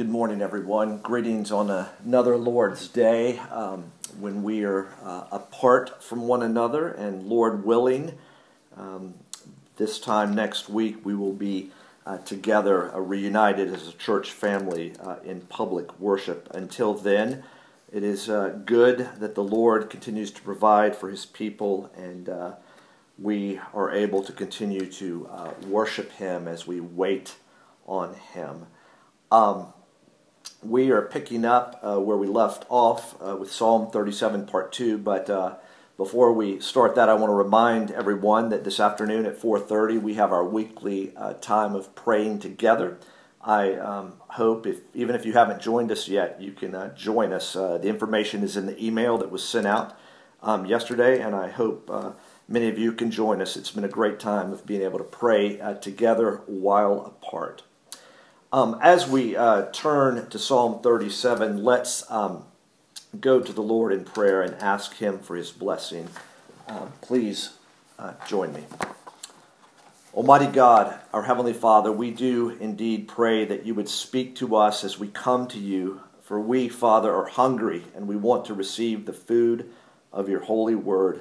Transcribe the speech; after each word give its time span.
Good 0.00 0.08
morning, 0.08 0.40
everyone. 0.40 0.96
Greetings 1.02 1.52
on 1.52 1.68
another 1.68 2.38
Lord's 2.38 2.88
Day 2.88 3.38
um, 3.50 3.92
when 4.18 4.42
we 4.42 4.64
are 4.64 4.88
uh, 5.04 5.26
apart 5.30 6.02
from 6.02 6.26
one 6.26 6.42
another, 6.42 6.88
and 6.88 7.24
Lord 7.24 7.66
willing, 7.66 8.16
um, 8.78 9.12
this 9.76 10.00
time 10.00 10.34
next 10.34 10.70
week 10.70 11.04
we 11.04 11.14
will 11.14 11.34
be 11.34 11.70
uh, 12.06 12.16
together, 12.16 12.90
uh, 12.94 12.98
reunited 12.98 13.74
as 13.74 13.88
a 13.88 13.92
church 13.92 14.30
family 14.30 14.94
uh, 15.00 15.16
in 15.22 15.42
public 15.42 16.00
worship. 16.00 16.48
Until 16.54 16.94
then, 16.94 17.42
it 17.92 18.02
is 18.02 18.30
uh, 18.30 18.58
good 18.64 19.06
that 19.18 19.34
the 19.34 19.44
Lord 19.44 19.90
continues 19.90 20.30
to 20.30 20.40
provide 20.40 20.96
for 20.96 21.10
his 21.10 21.26
people, 21.26 21.92
and 21.94 22.26
uh, 22.30 22.52
we 23.18 23.60
are 23.74 23.92
able 23.92 24.22
to 24.22 24.32
continue 24.32 24.86
to 24.92 25.28
worship 25.66 26.10
him 26.12 26.48
as 26.48 26.66
we 26.66 26.80
wait 26.80 27.34
on 27.86 28.14
him. 28.14 28.66
Um, 29.30 29.74
we 30.62 30.90
are 30.90 31.02
picking 31.02 31.44
up 31.44 31.80
uh, 31.82 31.98
where 31.98 32.16
we 32.16 32.26
left 32.26 32.64
off 32.68 33.16
uh, 33.22 33.36
with 33.36 33.50
Psalm 33.50 33.90
37, 33.90 34.46
part 34.46 34.72
2. 34.72 34.98
But 34.98 35.30
uh, 35.30 35.54
before 35.96 36.32
we 36.32 36.60
start 36.60 36.94
that, 36.96 37.08
I 37.08 37.14
want 37.14 37.30
to 37.30 37.34
remind 37.34 37.90
everyone 37.90 38.50
that 38.50 38.64
this 38.64 38.80
afternoon 38.80 39.26
at 39.26 39.40
4.30 39.40 40.00
we 40.02 40.14
have 40.14 40.32
our 40.32 40.44
weekly 40.44 41.12
uh, 41.16 41.34
time 41.34 41.74
of 41.74 41.94
praying 41.94 42.40
together. 42.40 42.98
I 43.42 43.72
um, 43.74 44.14
hope, 44.28 44.66
if 44.66 44.80
even 44.92 45.14
if 45.14 45.24
you 45.24 45.32
haven't 45.32 45.62
joined 45.62 45.90
us 45.90 46.08
yet, 46.08 46.42
you 46.42 46.52
can 46.52 46.74
uh, 46.74 46.94
join 46.94 47.32
us. 47.32 47.56
Uh, 47.56 47.78
the 47.78 47.88
information 47.88 48.42
is 48.42 48.56
in 48.56 48.66
the 48.66 48.84
email 48.84 49.16
that 49.16 49.30
was 49.30 49.46
sent 49.46 49.66
out 49.66 49.98
um, 50.42 50.66
yesterday, 50.66 51.22
and 51.22 51.34
I 51.34 51.48
hope 51.48 51.90
many 52.46 52.68
of 52.68 52.78
you 52.78 52.92
can 52.92 53.10
join 53.10 53.40
us. 53.40 53.56
It's 53.56 53.70
been 53.70 53.84
a 53.84 53.88
great 53.88 54.20
time 54.20 54.52
of 54.52 54.66
being 54.66 54.82
able 54.82 54.98
to 54.98 55.04
pray 55.04 55.58
together 55.80 56.42
while 56.46 57.00
apart. 57.00 57.62
Um, 58.52 58.80
as 58.82 59.08
we 59.08 59.36
uh, 59.36 59.66
turn 59.66 60.28
to 60.28 60.36
Psalm 60.36 60.80
37, 60.82 61.62
let's 61.62 62.10
um, 62.10 62.42
go 63.20 63.38
to 63.40 63.52
the 63.52 63.60
Lord 63.60 63.92
in 63.92 64.04
prayer 64.04 64.42
and 64.42 64.56
ask 64.56 64.96
Him 64.96 65.20
for 65.20 65.36
His 65.36 65.52
blessing. 65.52 66.08
Uh, 66.66 66.86
please 67.00 67.50
uh, 67.96 68.14
join 68.26 68.52
me. 68.52 68.64
Almighty 70.14 70.48
God, 70.48 70.98
our 71.12 71.22
Heavenly 71.22 71.52
Father, 71.52 71.92
we 71.92 72.10
do 72.10 72.56
indeed 72.58 73.06
pray 73.06 73.44
that 73.44 73.66
you 73.66 73.74
would 73.76 73.88
speak 73.88 74.34
to 74.36 74.56
us 74.56 74.82
as 74.82 74.98
we 74.98 75.06
come 75.06 75.46
to 75.46 75.58
you, 75.60 76.00
for 76.20 76.40
we, 76.40 76.68
Father, 76.68 77.14
are 77.14 77.26
hungry 77.26 77.84
and 77.94 78.08
we 78.08 78.16
want 78.16 78.44
to 78.46 78.54
receive 78.54 79.06
the 79.06 79.12
food 79.12 79.70
of 80.12 80.28
your 80.28 80.40
holy 80.40 80.74
word. 80.74 81.20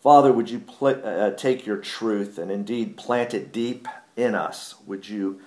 Father, 0.00 0.32
would 0.32 0.50
you 0.50 0.60
pl- 0.60 1.02
uh, 1.04 1.32
take 1.32 1.66
your 1.66 1.78
truth 1.78 2.38
and 2.38 2.52
indeed 2.52 2.96
plant 2.96 3.34
it 3.34 3.50
deep 3.50 3.88
in 4.16 4.36
us? 4.36 4.76
Would 4.86 5.08
you 5.08 5.40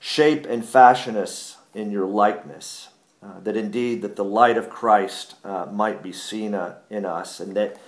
shape 0.00 0.46
and 0.46 0.64
fashion 0.64 1.16
us 1.16 1.56
in 1.74 1.90
your 1.90 2.06
likeness, 2.06 2.88
uh, 3.22 3.40
that 3.40 3.56
indeed 3.56 4.02
that 4.02 4.16
the 4.16 4.24
light 4.24 4.56
of 4.56 4.70
Christ 4.70 5.34
uh, 5.44 5.66
might 5.66 6.02
be 6.02 6.12
seen 6.12 6.54
uh, 6.54 6.76
in 6.88 7.04
us, 7.04 7.40
and 7.40 7.56
that 7.56 7.80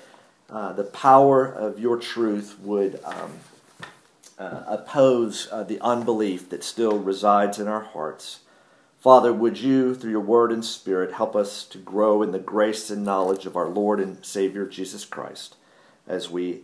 uh, 0.49 0.73
the 0.73 0.85
power 0.85 1.47
of 1.47 1.79
your 1.79 1.97
truth 1.97 2.59
would 2.61 3.01
um, 3.05 3.33
uh, 4.39 4.65
oppose 4.67 5.49
uh, 5.53 5.63
the 5.63 5.81
unbelief 5.81 6.49
that 6.51 6.65
still 6.65 6.99
resides 6.99 7.59
in 7.59 7.69
our 7.69 7.83
hearts. 7.85 8.41
Father, 8.99 9.33
would 9.33 9.59
you, 9.59 9.95
through 9.95 10.11
your 10.11 10.21
word 10.21 10.53
and 10.53 10.65
spirit, 10.65 11.13
help 11.13 11.35
us 11.35 11.65
to 11.65 11.79
grow 11.79 12.23
in 12.23 12.33
the 12.33 12.39
grace 12.39 12.91
and 12.91 13.05
knowledge 13.05 13.47
of 13.47 13.57
our 13.57 13.69
Lord 13.69 13.99
and 13.99 14.23
Savior 14.25 14.67
Jesus 14.67 15.05
Christ 15.05 15.57
as 16.07 16.29
we 16.29 16.63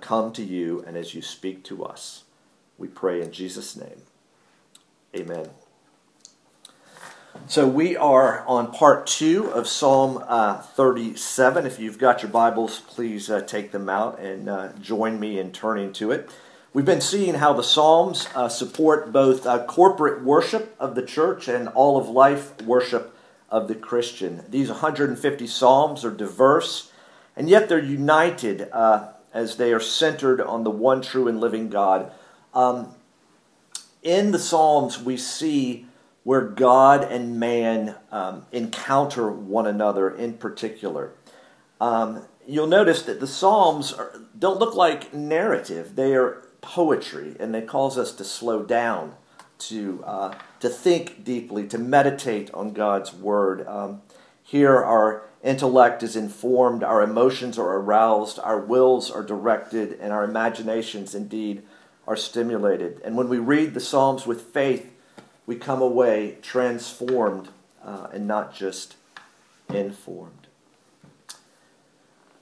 come 0.00 0.32
to 0.32 0.42
you 0.42 0.84
and 0.86 0.96
as 0.96 1.14
you 1.14 1.22
speak 1.22 1.62
to 1.64 1.84
us. 1.84 2.24
We 2.76 2.88
pray 2.88 3.22
in 3.22 3.32
Jesus' 3.32 3.76
name. 3.76 4.02
Amen. 5.14 5.48
So 7.48 7.66
we 7.66 7.96
are 7.96 8.44
on 8.46 8.70
part 8.70 9.08
two 9.08 9.50
of 9.50 9.66
Psalm 9.66 10.22
uh, 10.28 10.58
37. 10.58 11.66
If 11.66 11.80
you've 11.80 11.98
got 11.98 12.22
your 12.22 12.30
Bibles, 12.30 12.78
please 12.78 13.28
uh, 13.28 13.40
take 13.40 13.72
them 13.72 13.88
out 13.88 14.20
and 14.20 14.48
uh, 14.48 14.68
join 14.80 15.18
me 15.18 15.40
in 15.40 15.50
turning 15.50 15.92
to 15.94 16.12
it. 16.12 16.30
We've 16.72 16.84
been 16.84 17.00
seeing 17.00 17.34
how 17.34 17.52
the 17.54 17.64
Psalms 17.64 18.28
uh, 18.36 18.48
support 18.48 19.12
both 19.12 19.46
uh, 19.46 19.64
corporate 19.64 20.22
worship 20.22 20.76
of 20.78 20.94
the 20.94 21.02
church 21.02 21.48
and 21.48 21.66
all 21.68 21.98
of 21.98 22.08
life 22.08 22.62
worship 22.62 23.16
of 23.48 23.66
the 23.66 23.74
Christian. 23.74 24.44
These 24.48 24.68
150 24.68 25.46
Psalms 25.48 26.04
are 26.04 26.12
diverse, 26.12 26.92
and 27.34 27.50
yet 27.50 27.68
they're 27.68 27.82
united 27.82 28.68
uh, 28.70 29.08
as 29.34 29.56
they 29.56 29.72
are 29.72 29.80
centered 29.80 30.40
on 30.40 30.62
the 30.62 30.70
one 30.70 31.02
true 31.02 31.26
and 31.26 31.40
living 31.40 31.68
God. 31.68 32.12
Um, 32.54 32.94
in 34.02 34.32
the 34.32 34.38
Psalms, 34.38 35.00
we 35.00 35.16
see 35.16 35.86
where 36.22 36.42
God 36.42 37.02
and 37.04 37.38
man 37.40 37.96
um, 38.12 38.46
encounter 38.52 39.30
one 39.30 39.66
another 39.66 40.10
in 40.10 40.34
particular. 40.34 41.12
Um, 41.80 42.24
you'll 42.46 42.66
notice 42.66 43.02
that 43.02 43.20
the 43.20 43.26
Psalms 43.26 43.92
are, 43.92 44.20
don't 44.38 44.58
look 44.58 44.74
like 44.74 45.14
narrative, 45.14 45.96
they 45.96 46.14
are 46.14 46.46
poetry, 46.60 47.36
and 47.40 47.54
it 47.56 47.66
calls 47.66 47.96
us 47.96 48.12
to 48.12 48.24
slow 48.24 48.62
down, 48.62 49.14
to, 49.58 50.02
uh, 50.04 50.34
to 50.60 50.68
think 50.68 51.24
deeply, 51.24 51.66
to 51.68 51.78
meditate 51.78 52.52
on 52.52 52.72
God's 52.72 53.14
Word. 53.14 53.66
Um, 53.66 54.02
here, 54.42 54.76
our 54.76 55.22
intellect 55.42 56.02
is 56.02 56.16
informed, 56.16 56.82
our 56.82 57.02
emotions 57.02 57.58
are 57.58 57.76
aroused, 57.76 58.38
our 58.40 58.58
wills 58.58 59.10
are 59.10 59.22
directed, 59.22 59.98
and 60.00 60.12
our 60.12 60.24
imaginations, 60.24 61.14
indeed, 61.14 61.62
are 62.10 62.16
stimulated. 62.16 63.00
And 63.04 63.16
when 63.16 63.28
we 63.28 63.38
read 63.38 63.72
the 63.72 63.78
Psalms 63.78 64.26
with 64.26 64.42
faith, 64.42 64.92
we 65.46 65.54
come 65.54 65.80
away 65.80 66.38
transformed 66.42 67.50
uh, 67.84 68.08
and 68.12 68.26
not 68.26 68.52
just 68.52 68.96
informed. 69.72 70.48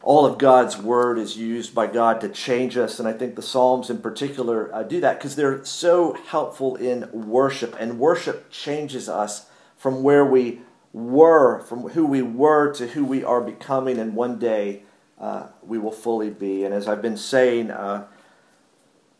All 0.01 0.25
of 0.25 0.39
God's 0.39 0.79
word 0.79 1.19
is 1.19 1.37
used 1.37 1.75
by 1.75 1.87
God 1.87 2.19
to 2.23 2.31
change 2.31 2.79
us, 2.79 2.99
and 2.99 3.07
I 3.07 3.13
think 3.13 3.37
the 3.37 3.43
Psalms 3.43 3.91
in 3.91 3.99
particular 3.99 4.75
uh, 4.75 4.85
do 4.85 5.03
that 5.03 5.19
because 5.19 5.37
they're 5.37 5.63
so 5.67 6.15
helpful 6.29 6.77
in 6.77 7.11
worship, 7.13 7.77
and 7.79 7.99
worship 7.99 8.51
changes 8.51 9.07
us 9.07 9.51
from 9.77 10.03
where 10.03 10.25
we 10.25 10.61
were, 10.95 11.61
from 11.61 11.91
who 11.91 12.07
we 12.07 12.23
were 12.23 12.73
to 12.73 12.87
who 12.87 13.05
we 13.05 13.23
are 13.23 13.43
becoming, 13.43 13.99
and 13.99 14.15
one 14.15 14.39
day 14.39 14.85
uh, 15.21 15.49
we 15.63 15.77
will 15.77 15.93
fully 15.93 16.31
be. 16.31 16.65
And 16.65 16.73
as 16.73 16.89
I've 16.89 17.03
been 17.03 17.19
saying, 17.19 17.71
uh, 17.71 18.07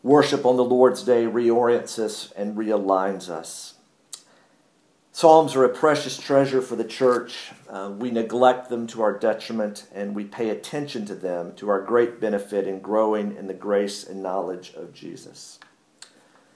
Worship 0.01 0.45
on 0.45 0.55
the 0.55 0.63
Lord's 0.63 1.03
Day 1.03 1.25
reorients 1.25 1.99
us 1.99 2.31
and 2.37 2.55
realigns 2.55 3.29
us. 3.29 3.75
Psalms 5.11 5.53
are 5.57 5.65
a 5.65 5.69
precious 5.69 6.17
treasure 6.17 6.61
for 6.61 6.77
the 6.77 6.85
church. 6.85 7.51
Uh, 7.67 7.91
we 7.97 8.09
neglect 8.09 8.69
them 8.69 8.87
to 8.87 9.01
our 9.01 9.11
detriment, 9.11 9.85
and 9.93 10.15
we 10.15 10.23
pay 10.23 10.49
attention 10.49 11.05
to 11.05 11.15
them 11.15 11.53
to 11.55 11.67
our 11.67 11.81
great 11.81 12.21
benefit 12.21 12.65
in 12.65 12.79
growing 12.79 13.35
in 13.35 13.47
the 13.47 13.53
grace 13.53 14.05
and 14.05 14.23
knowledge 14.23 14.73
of 14.77 14.93
Jesus. 14.93 15.59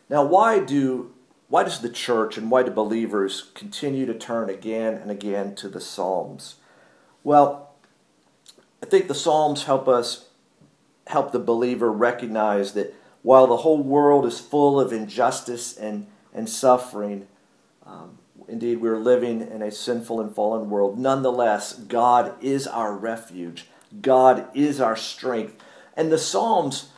Now, 0.09 0.24
why 0.24 0.59
do 0.59 1.14
why 1.50 1.64
does 1.64 1.82
the 1.82 1.90
church 1.90 2.38
and 2.38 2.50
why 2.50 2.64
do 2.64 2.72
believers 2.72 3.52
continue 3.53 4.06
to 4.06 4.14
turn 4.14 4.50
again 4.50 4.94
and 4.94 5.12
again 5.12 5.53
to 5.56 5.68
the 5.68 5.82
Psalms? 5.82 6.56
Well, 7.24 7.72
I 8.82 8.86
think 8.86 9.09
the 9.09 9.14
Psalms 9.14 9.66
help 9.66 9.90
us 9.90 10.30
help 11.08 11.34
the 11.34 11.40
believer 11.40 11.92
recognize 11.92 12.74
that 12.74 12.96
while 13.23 13.47
the 13.47 13.57
whole 13.57 13.81
world 13.81 14.25
is 14.25 14.39
full 14.39 14.79
of 14.79 14.94
injustice 14.94 15.75
and, 15.75 16.06
and 16.34 16.47
suffering, 16.47 17.28
um, 17.85 18.19
indeed, 18.47 18.79
we're 18.81 19.00
living 19.00 19.41
in 19.41 19.61
a 19.61 19.72
sinful 19.72 20.22
and 20.22 20.35
fallen 20.35 20.69
world. 20.69 21.00
Nonetheless, 21.00 21.73
God 21.73 22.35
is 22.41 22.67
our 22.67 22.94
refuge, 22.94 23.66
God 24.01 24.47
is 24.53 24.79
our 24.79 24.95
strength. 24.95 25.56
And 25.95 26.11
the 26.11 26.17
Psalms 26.17 26.89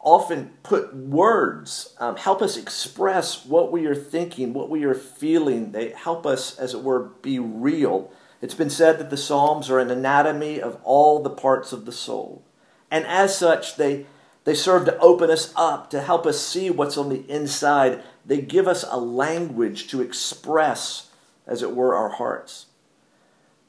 often 0.00 0.52
put 0.62 0.94
words, 0.94 1.94
um, 1.98 2.16
help 2.16 2.42
us 2.42 2.56
express 2.56 3.44
what 3.46 3.72
we 3.72 3.86
are 3.86 3.94
thinking, 3.94 4.52
what 4.52 4.68
we 4.68 4.84
are 4.84 4.94
feeling. 4.94 5.72
They 5.72 5.90
help 5.90 6.26
us, 6.26 6.58
as 6.58 6.74
it 6.74 6.82
were, 6.82 7.04
be 7.22 7.38
real. 7.38 8.12
It's 8.42 8.54
been 8.54 8.70
said 8.70 8.98
that 8.98 9.08
the 9.08 9.16
Psalms 9.16 9.70
are 9.70 9.78
an 9.78 9.90
anatomy 9.90 10.60
of 10.60 10.78
all 10.84 11.22
the 11.22 11.30
parts 11.30 11.72
of 11.72 11.86
the 11.86 11.92
soul. 11.92 12.44
And 12.90 13.06
as 13.06 13.36
such, 13.36 13.76
they 13.76 14.04
they 14.44 14.54
serve 14.54 14.84
to 14.84 14.98
open 14.98 15.30
us 15.30 15.52
up, 15.56 15.90
to 15.90 16.00
help 16.00 16.26
us 16.26 16.40
see 16.40 16.70
what's 16.70 16.98
on 16.98 17.08
the 17.08 17.28
inside. 17.30 18.02
They 18.24 18.40
give 18.40 18.68
us 18.68 18.84
a 18.88 18.98
language 18.98 19.88
to 19.88 20.02
express, 20.02 21.10
as 21.46 21.62
it 21.62 21.74
were, 21.74 21.94
our 21.94 22.10
hearts. 22.10 22.66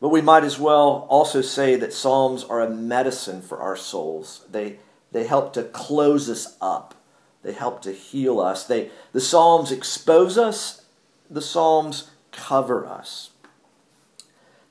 But 0.02 0.10
we 0.10 0.22
might 0.22 0.44
as 0.44 0.60
well 0.60 1.08
also 1.10 1.42
say 1.42 1.78
that 1.78 1.94
Psalms 1.94 2.44
are 2.44 2.62
a 2.62 2.70
medicine 2.70 3.42
for 3.42 3.60
our 3.60 3.78
souls. 3.78 4.46
They, 4.52 4.80
they 5.12 5.26
help 5.26 5.54
to 5.54 5.64
close 5.64 6.30
us 6.30 6.58
up, 6.62 6.94
they 7.42 7.54
help 7.54 7.82
to 7.84 7.94
heal 7.94 8.40
us. 8.40 8.66
They, 8.66 8.90
the 9.14 9.22
Psalms 9.22 9.72
expose 9.72 10.38
us, 10.38 10.84
the 11.30 11.42
Psalms 11.42 12.12
cover 12.32 12.86
us. 12.86 13.30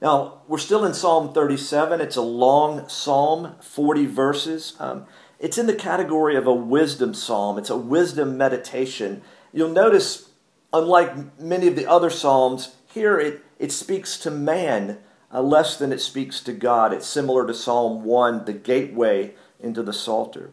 Now, 0.02 0.42
we're 0.48 0.58
still 0.58 0.84
in 0.84 0.92
Psalm 0.92 1.32
37. 1.32 2.02
It's 2.02 2.16
a 2.16 2.20
long 2.20 2.86
psalm, 2.90 3.54
40 3.62 4.04
verses. 4.04 4.76
Um, 4.78 5.06
it's 5.44 5.58
in 5.58 5.66
the 5.66 5.74
category 5.74 6.36
of 6.36 6.46
a 6.46 6.54
wisdom 6.54 7.12
psalm, 7.12 7.58
it's 7.58 7.68
a 7.68 7.76
wisdom 7.76 8.38
meditation. 8.38 9.20
You'll 9.52 9.68
notice 9.68 10.30
unlike 10.72 11.38
many 11.38 11.68
of 11.68 11.76
the 11.76 11.86
other 11.86 12.08
Psalms, 12.08 12.76
here 12.86 13.20
it, 13.20 13.42
it 13.58 13.70
speaks 13.70 14.16
to 14.20 14.30
man 14.30 14.98
uh, 15.30 15.42
less 15.42 15.76
than 15.76 15.92
it 15.92 16.00
speaks 16.00 16.40
to 16.40 16.52
God. 16.54 16.94
It's 16.94 17.06
similar 17.06 17.46
to 17.46 17.52
Psalm 17.52 18.04
1, 18.04 18.46
the 18.46 18.54
gateway 18.54 19.34
into 19.60 19.82
the 19.82 19.92
Psalter. 19.92 20.50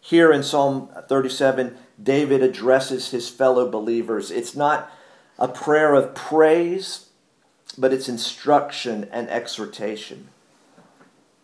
Here 0.00 0.32
in 0.32 0.44
Psalm 0.44 0.90
37, 1.08 1.76
David 2.00 2.40
addresses 2.40 3.10
his 3.10 3.28
fellow 3.28 3.68
believers. 3.68 4.30
It's 4.30 4.54
not 4.54 4.92
a 5.40 5.48
prayer 5.48 5.92
of 5.92 6.14
praise, 6.14 7.08
but 7.76 7.92
it's 7.92 8.08
instruction 8.08 9.08
and 9.10 9.28
exhortation. 9.28 10.28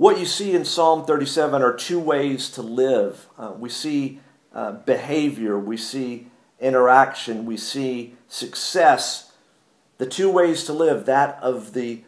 What 0.01 0.19
you 0.19 0.25
see 0.25 0.55
in 0.55 0.65
Psalm 0.65 1.05
37 1.05 1.61
are 1.61 1.75
two 1.75 2.01
ways 2.01 2.49
to 2.53 2.63
live. 2.63 3.27
Uh, 3.37 3.53
we 3.55 3.69
see 3.69 4.21
uh, 4.51 4.73
behavior, 4.73 5.59
we 5.59 5.77
see 5.77 6.29
interaction, 6.59 7.45
we 7.45 7.59
see 7.59 8.15
success. 8.27 9.33
The 9.99 10.07
two 10.07 10.31
ways 10.31 10.65
to 10.65 10.73
live 10.73 11.05
that 11.05 11.39
of 11.43 11.75
the 11.75 12.03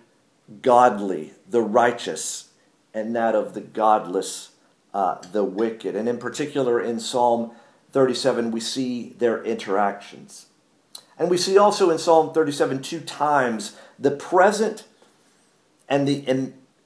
godly, 0.62 1.34
the 1.46 1.60
righteous, 1.60 2.48
and 2.94 3.14
that 3.14 3.34
of 3.34 3.52
the 3.52 3.60
godless, 3.60 4.52
uh, 4.94 5.16
the 5.30 5.44
wicked. 5.44 5.94
And 5.94 6.08
in 6.08 6.16
particular, 6.16 6.80
in 6.80 6.98
Psalm 6.98 7.50
37, 7.90 8.52
we 8.52 8.60
see 8.60 9.10
their 9.18 9.44
interactions. 9.44 10.46
And 11.18 11.28
we 11.28 11.36
see 11.36 11.58
also 11.58 11.90
in 11.90 11.98
Psalm 11.98 12.32
37 12.32 12.80
two 12.80 13.00
times 13.00 13.76
the 13.98 14.12
present 14.12 14.84
and 15.90 16.08
the 16.08 16.26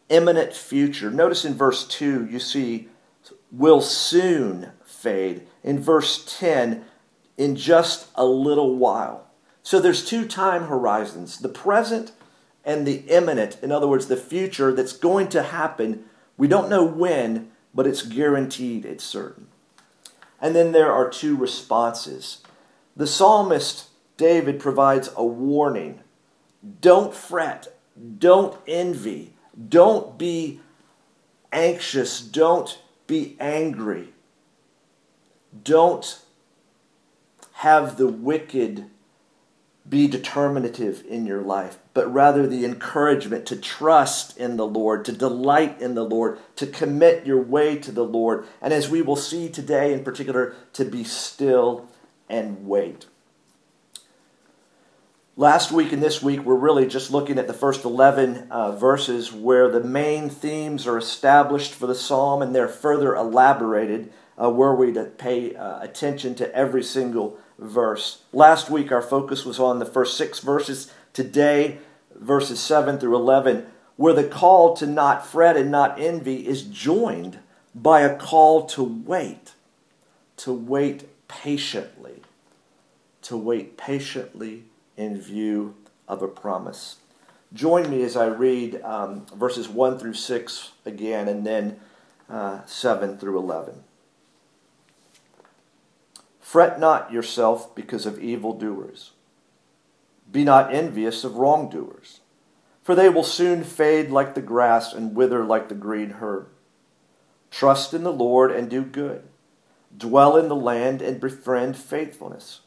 imminent 0.08 0.53
future. 0.53 1.11
Notice 1.11 1.44
in 1.44 1.55
verse 1.55 1.87
2, 1.87 2.26
you 2.26 2.38
see, 2.38 2.88
will 3.50 3.81
soon 3.81 4.70
fade. 4.85 5.47
In 5.62 5.81
verse 5.81 6.25
10, 6.38 6.85
in 7.37 7.56
just 7.56 8.08
a 8.14 8.25
little 8.25 8.76
while. 8.76 9.26
So 9.62 9.81
there's 9.81 10.05
two 10.05 10.26
time 10.26 10.64
horizons 10.64 11.38
the 11.38 11.49
present 11.49 12.12
and 12.64 12.87
the 12.87 12.99
imminent. 13.08 13.58
In 13.62 13.73
other 13.73 13.88
words, 13.88 14.06
the 14.06 14.17
future 14.17 14.73
that's 14.73 14.93
going 14.93 15.29
to 15.31 15.43
happen. 15.43 16.05
We 16.37 16.49
don't 16.49 16.70
know 16.70 16.85
when, 16.85 17.50
but 17.75 17.87
it's 17.87 18.03
guaranteed, 18.03 18.85
it's 18.85 19.05
certain. 19.05 19.49
And 20.41 20.55
then 20.55 20.73
there 20.73 20.93
are 20.93 21.08
two 21.08 21.37
responses. 21.37 22.43
The 22.97 23.06
psalmist 23.06 23.88
David 24.17 24.61
provides 24.61 25.11
a 25.17 25.25
warning 25.25 26.00
don't 26.81 27.14
fret, 27.14 27.79
don't 28.19 28.58
envy, 28.67 29.36
don't 29.69 30.19
be 30.19 30.61
anxious, 31.53 32.20
don't 32.20 32.79
be 33.06 33.37
angry, 33.41 34.08
don't 35.62 36.20
have 37.53 37.97
the 37.97 38.08
wicked 38.08 38.87
be 39.88 40.08
determinative 40.08 41.05
in 41.08 41.26
your 41.26 41.43
life, 41.43 41.79
but 41.94 42.12
rather 42.12 42.47
the 42.47 42.64
encouragement 42.64 43.47
to 43.47 43.56
trust 43.56 44.37
in 44.37 44.56
the 44.56 44.67
Lord, 44.67 45.05
to 45.05 45.12
delight 45.12 45.81
in 45.81 45.94
the 45.94 46.05
Lord, 46.05 46.38
to 46.56 46.67
commit 46.67 47.26
your 47.26 47.41
way 47.41 47.76
to 47.79 47.93
the 47.93 48.05
Lord, 48.05 48.47
and 48.61 48.73
as 48.73 48.88
we 48.88 49.00
will 49.00 49.17
see 49.17 49.49
today 49.49 49.93
in 49.93 50.03
particular, 50.03 50.55
to 50.73 50.85
be 50.85 51.05
still 51.05 51.88
and 52.29 52.67
wait. 52.67 53.06
Last 55.38 55.71
week 55.71 55.93
and 55.93 56.03
this 56.03 56.23
week, 56.23 56.47
we're 56.47 56.55
really 56.55 56.87
just 56.87 57.11
looking 57.11 57.38
at 57.38 57.47
the 57.47 57.53
first 57.53 57.85
11 57.85 58.47
uh, 58.50 58.73
verses 58.73 59.35
where 59.35 59.69
the 59.69 59.83
main 59.83 60.31
themes 60.31 60.87
are 60.87 60.97
established 60.97 61.75
for 61.75 61.87
the 61.87 61.94
psalm 61.94 62.41
and 62.41 62.55
they're 62.55 62.67
further 62.67 63.15
elaborated, 63.15 64.11
uh, 64.43 64.49
were 64.49 64.75
we 64.75 64.94
to 64.94 65.05
pay 65.05 65.55
uh, 65.55 65.83
attention 65.83 66.35
to 66.37 66.55
every 66.56 66.83
single 66.83 67.38
verse. 67.59 68.23
Last 68.33 68.71
week, 68.71 68.91
our 68.91 69.03
focus 69.03 69.44
was 69.44 69.61
on 69.61 69.79
the 69.79 69.85
first 69.85 70.17
six 70.17 70.38
verses. 70.38 70.91
Today, 71.12 71.81
verses 72.15 72.59
7 72.59 72.99
through 72.99 73.17
11, 73.17 73.67
where 73.97 74.15
the 74.15 74.25
call 74.25 74.75
to 74.77 74.87
not 74.87 75.27
fret 75.27 75.59
and 75.59 75.71
not 75.71 76.00
envy 76.00 76.49
is 76.49 76.62
joined 76.62 77.41
by 77.75 78.00
a 78.00 78.17
call 78.17 78.65
to 78.69 78.82
wait, 78.82 79.53
to 80.39 80.55
wait 80.55 81.29
patiently, 81.29 82.23
to 83.21 83.37
wait 83.37 83.77
patiently 83.77 84.65
in 84.96 85.20
view 85.20 85.75
of 86.08 86.22
a 86.22 86.28
promise. 86.28 86.96
Join 87.52 87.88
me 87.90 88.02
as 88.02 88.16
I 88.16 88.26
read 88.26 88.81
um, 88.82 89.26
verses 89.34 89.69
1 89.69 89.98
through 89.98 90.14
6 90.14 90.70
again 90.84 91.28
and 91.28 91.46
then 91.46 91.78
uh, 92.28 92.64
7 92.66 93.19
through 93.19 93.38
11. 93.38 93.84
Fret 96.40 96.78
not 96.78 97.12
yourself 97.12 97.75
because 97.75 98.06
of 98.06 98.19
evildoers. 98.19 99.12
Be 100.31 100.44
not 100.44 100.72
envious 100.75 101.25
of 101.25 101.37
wrongdoers, 101.37 102.20
for 102.82 102.94
they 102.94 103.08
will 103.08 103.25
soon 103.25 103.64
fade 103.64 104.10
like 104.10 104.34
the 104.34 104.43
grass 104.43 104.93
and 104.93 105.14
wither 105.14 105.44
like 105.44 105.69
the 105.69 105.75
green 105.75 106.12
herb. 106.12 106.48
Trust 107.50 107.94
in 107.94 108.02
the 108.02 108.12
Lord 108.12 108.50
and 108.50 108.69
do 108.69 108.82
good. 108.82 109.22
Dwell 109.96 110.37
in 110.37 110.48
the 110.48 110.56
land 110.56 111.00
and 111.00 111.20
befriend 111.20 111.76
faithfulness. 111.76 112.60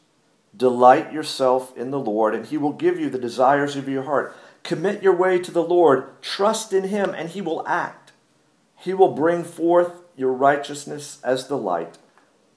Delight 0.56 1.12
yourself 1.12 1.76
in 1.76 1.90
the 1.90 1.98
Lord, 1.98 2.34
and 2.34 2.46
he 2.46 2.58
will 2.58 2.72
give 2.72 2.98
you 2.98 3.08
the 3.08 3.18
desires 3.18 3.76
of 3.76 3.88
your 3.88 4.02
heart. 4.02 4.36
Commit 4.62 5.02
your 5.02 5.14
way 5.14 5.38
to 5.38 5.50
the 5.50 5.62
Lord. 5.62 6.20
Trust 6.22 6.72
in 6.72 6.84
him, 6.84 7.10
and 7.10 7.30
he 7.30 7.40
will 7.40 7.66
act. 7.66 8.12
He 8.76 8.92
will 8.92 9.12
bring 9.12 9.44
forth 9.44 10.02
your 10.16 10.32
righteousness 10.32 11.18
as 11.22 11.46
the 11.46 11.56
light 11.56 11.98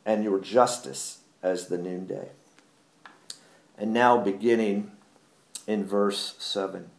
and 0.06 0.24
your 0.24 0.40
justice 0.40 1.19
as 1.42 1.68
the 1.68 1.78
noonday. 1.78 2.30
And 3.78 3.94
now, 3.94 4.18
beginning 4.18 4.92
in 5.68 5.86
verse 5.86 6.36
7 6.40 6.90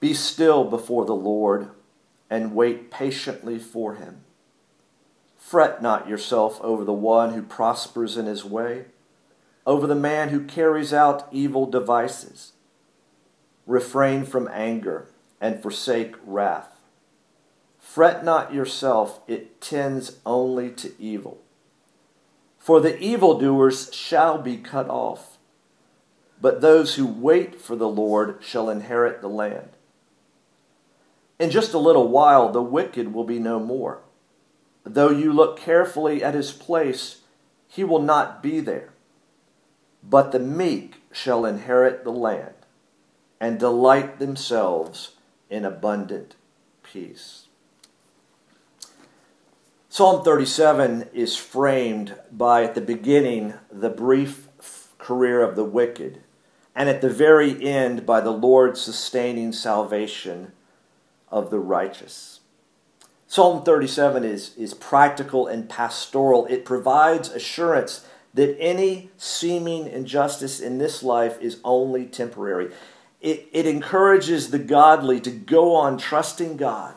Be 0.00 0.14
still 0.14 0.64
before 0.64 1.04
the 1.04 1.14
Lord 1.14 1.70
and 2.28 2.54
wait 2.54 2.90
patiently 2.90 3.58
for 3.58 3.94
him. 3.94 4.25
Fret 5.46 5.80
not 5.80 6.08
yourself 6.08 6.60
over 6.60 6.82
the 6.82 6.92
one 6.92 7.32
who 7.32 7.40
prospers 7.40 8.16
in 8.16 8.26
his 8.26 8.44
way, 8.44 8.86
over 9.64 9.86
the 9.86 9.94
man 9.94 10.30
who 10.30 10.44
carries 10.44 10.92
out 10.92 11.28
evil 11.30 11.66
devices. 11.66 12.54
Refrain 13.64 14.24
from 14.24 14.50
anger 14.52 15.06
and 15.40 15.62
forsake 15.62 16.16
wrath. 16.26 16.80
Fret 17.78 18.24
not 18.24 18.52
yourself, 18.52 19.20
it 19.28 19.60
tends 19.60 20.18
only 20.26 20.68
to 20.70 20.92
evil. 21.00 21.40
For 22.58 22.80
the 22.80 22.98
evildoers 22.98 23.94
shall 23.94 24.38
be 24.38 24.56
cut 24.56 24.90
off, 24.90 25.38
but 26.40 26.60
those 26.60 26.96
who 26.96 27.06
wait 27.06 27.54
for 27.60 27.76
the 27.76 27.88
Lord 27.88 28.38
shall 28.40 28.68
inherit 28.68 29.20
the 29.20 29.28
land. 29.28 29.68
In 31.38 31.50
just 31.52 31.72
a 31.72 31.78
little 31.78 32.08
while, 32.08 32.50
the 32.50 32.62
wicked 32.62 33.14
will 33.14 33.22
be 33.22 33.38
no 33.38 33.60
more. 33.60 34.00
Though 34.88 35.10
you 35.10 35.32
look 35.32 35.58
carefully 35.58 36.22
at 36.22 36.34
his 36.34 36.52
place, 36.52 37.22
he 37.66 37.82
will 37.82 38.00
not 38.00 38.40
be 38.40 38.60
there. 38.60 38.90
But 40.08 40.30
the 40.30 40.38
meek 40.38 41.02
shall 41.10 41.44
inherit 41.44 42.04
the 42.04 42.12
land 42.12 42.54
and 43.40 43.58
delight 43.58 44.20
themselves 44.20 45.16
in 45.50 45.64
abundant 45.64 46.36
peace. 46.84 47.46
Psalm 49.88 50.22
37 50.22 51.08
is 51.12 51.36
framed 51.36 52.14
by, 52.30 52.62
at 52.62 52.76
the 52.76 52.80
beginning, 52.80 53.54
the 53.72 53.90
brief 53.90 54.46
career 54.98 55.42
of 55.42 55.56
the 55.56 55.64
wicked, 55.64 56.20
and 56.76 56.88
at 56.88 57.00
the 57.00 57.10
very 57.10 57.66
end, 57.66 58.06
by 58.06 58.20
the 58.20 58.30
Lord 58.30 58.76
sustaining 58.76 59.52
salvation 59.52 60.52
of 61.28 61.50
the 61.50 61.58
righteous. 61.58 62.35
Psalm 63.36 63.62
37 63.64 64.24
is, 64.24 64.56
is 64.56 64.72
practical 64.72 65.46
and 65.46 65.68
pastoral. 65.68 66.46
It 66.46 66.64
provides 66.64 67.28
assurance 67.28 68.06
that 68.32 68.56
any 68.58 69.10
seeming 69.18 69.86
injustice 69.88 70.58
in 70.58 70.78
this 70.78 71.02
life 71.02 71.38
is 71.42 71.60
only 71.62 72.06
temporary. 72.06 72.70
It, 73.20 73.46
it 73.52 73.66
encourages 73.66 74.50
the 74.50 74.58
godly 74.58 75.20
to 75.20 75.30
go 75.30 75.74
on 75.74 75.98
trusting 75.98 76.56
God 76.56 76.94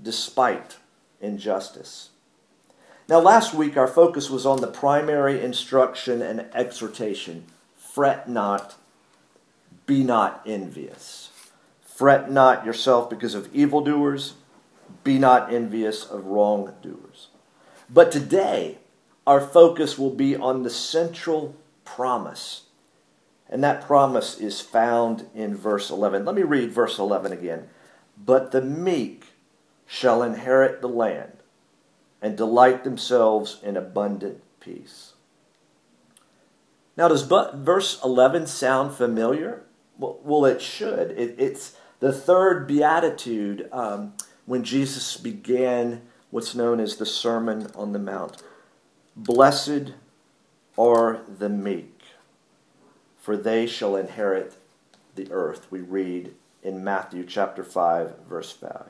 despite 0.00 0.76
injustice. 1.20 2.10
Now, 3.08 3.18
last 3.18 3.52
week 3.52 3.76
our 3.76 3.88
focus 3.88 4.30
was 4.30 4.46
on 4.46 4.60
the 4.60 4.68
primary 4.68 5.42
instruction 5.42 6.22
and 6.22 6.46
exhortation 6.54 7.46
fret 7.74 8.28
not, 8.28 8.76
be 9.86 10.04
not 10.04 10.40
envious. 10.46 11.30
Fret 11.82 12.30
not 12.30 12.64
yourself 12.64 13.10
because 13.10 13.34
of 13.34 13.52
evildoers, 13.52 14.34
be 15.04 15.18
not 15.18 15.52
envious 15.52 16.04
of 16.04 16.26
wrongdoers. 16.26 17.28
But 17.88 18.12
today, 18.12 18.78
our 19.26 19.40
focus 19.40 19.98
will 19.98 20.10
be 20.10 20.36
on 20.36 20.62
the 20.62 20.70
central 20.70 21.56
promise. 21.84 22.62
And 23.48 23.62
that 23.64 23.82
promise 23.82 24.38
is 24.38 24.60
found 24.60 25.28
in 25.34 25.56
verse 25.56 25.90
11. 25.90 26.24
Let 26.24 26.34
me 26.34 26.42
read 26.42 26.72
verse 26.72 26.98
11 26.98 27.32
again. 27.32 27.68
But 28.16 28.52
the 28.52 28.62
meek 28.62 29.26
shall 29.86 30.22
inherit 30.22 30.80
the 30.80 30.88
land 30.88 31.38
and 32.22 32.36
delight 32.36 32.84
themselves 32.84 33.58
in 33.62 33.76
abundant 33.76 34.42
peace. 34.60 35.14
Now, 36.96 37.08
does 37.08 37.22
verse 37.22 38.00
11 38.04 38.46
sound 38.46 38.94
familiar? 38.94 39.62
Well, 39.98 40.44
it 40.44 40.60
should. 40.60 41.10
It, 41.12 41.34
it's 41.38 41.76
the 41.98 42.12
third 42.12 42.66
beatitude 42.66 43.68
um, 43.72 44.14
when 44.46 44.64
Jesus 44.64 45.16
began 45.16 46.02
what's 46.30 46.54
known 46.54 46.80
as 46.80 46.96
the 46.96 47.06
Sermon 47.06 47.68
on 47.74 47.92
the 47.92 47.98
Mount. 47.98 48.42
Blessed 49.16 49.92
are 50.78 51.20
the 51.26 51.48
meek, 51.48 52.00
for 53.20 53.36
they 53.36 53.66
shall 53.66 53.96
inherit 53.96 54.54
the 55.14 55.30
earth, 55.30 55.66
we 55.70 55.80
read 55.80 56.34
in 56.62 56.84
Matthew 56.84 57.24
chapter 57.24 57.64
5, 57.64 58.26
verse 58.28 58.52
5. 58.52 58.86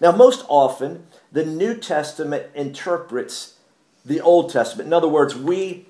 Now, 0.00 0.12
most 0.12 0.44
often, 0.48 1.06
the 1.32 1.44
New 1.44 1.74
Testament 1.76 2.46
interprets 2.54 3.54
the 4.04 4.20
Old 4.20 4.50
Testament. 4.50 4.86
In 4.86 4.92
other 4.92 5.08
words, 5.08 5.34
we, 5.34 5.86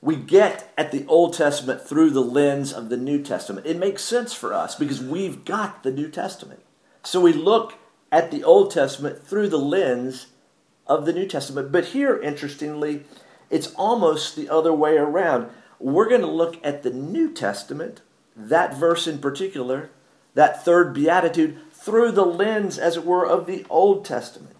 we 0.00 0.16
get 0.16 0.72
at 0.76 0.92
the 0.92 1.04
Old 1.06 1.34
Testament 1.34 1.80
through 1.80 2.10
the 2.10 2.20
lens 2.20 2.72
of 2.72 2.90
the 2.90 2.96
New 2.96 3.22
Testament. 3.22 3.66
It 3.66 3.78
makes 3.78 4.02
sense 4.02 4.32
for 4.34 4.52
us 4.52 4.74
because 4.74 5.02
we've 5.02 5.44
got 5.44 5.82
the 5.82 5.90
New 5.90 6.08
Testament. 6.08 6.60
So 7.02 7.20
we 7.20 7.32
look 7.32 7.74
at 8.12 8.30
the 8.30 8.42
Old 8.44 8.70
Testament 8.70 9.24
through 9.24 9.48
the 9.48 9.58
lens 9.58 10.28
of 10.86 11.06
the 11.06 11.12
New 11.12 11.26
Testament. 11.26 11.70
But 11.70 11.86
here, 11.86 12.20
interestingly, 12.20 13.04
it's 13.48 13.72
almost 13.74 14.36
the 14.36 14.48
other 14.48 14.72
way 14.72 14.96
around. 14.96 15.50
We're 15.78 16.08
going 16.08 16.20
to 16.20 16.26
look 16.26 16.58
at 16.64 16.82
the 16.82 16.90
New 16.90 17.32
Testament, 17.32 18.02
that 18.36 18.74
verse 18.74 19.06
in 19.06 19.18
particular, 19.18 19.90
that 20.34 20.64
third 20.64 20.92
beatitude, 20.92 21.58
through 21.72 22.12
the 22.12 22.26
lens, 22.26 22.78
as 22.78 22.96
it 22.96 23.06
were, 23.06 23.26
of 23.26 23.46
the 23.46 23.64
Old 23.70 24.04
Testament. 24.04 24.56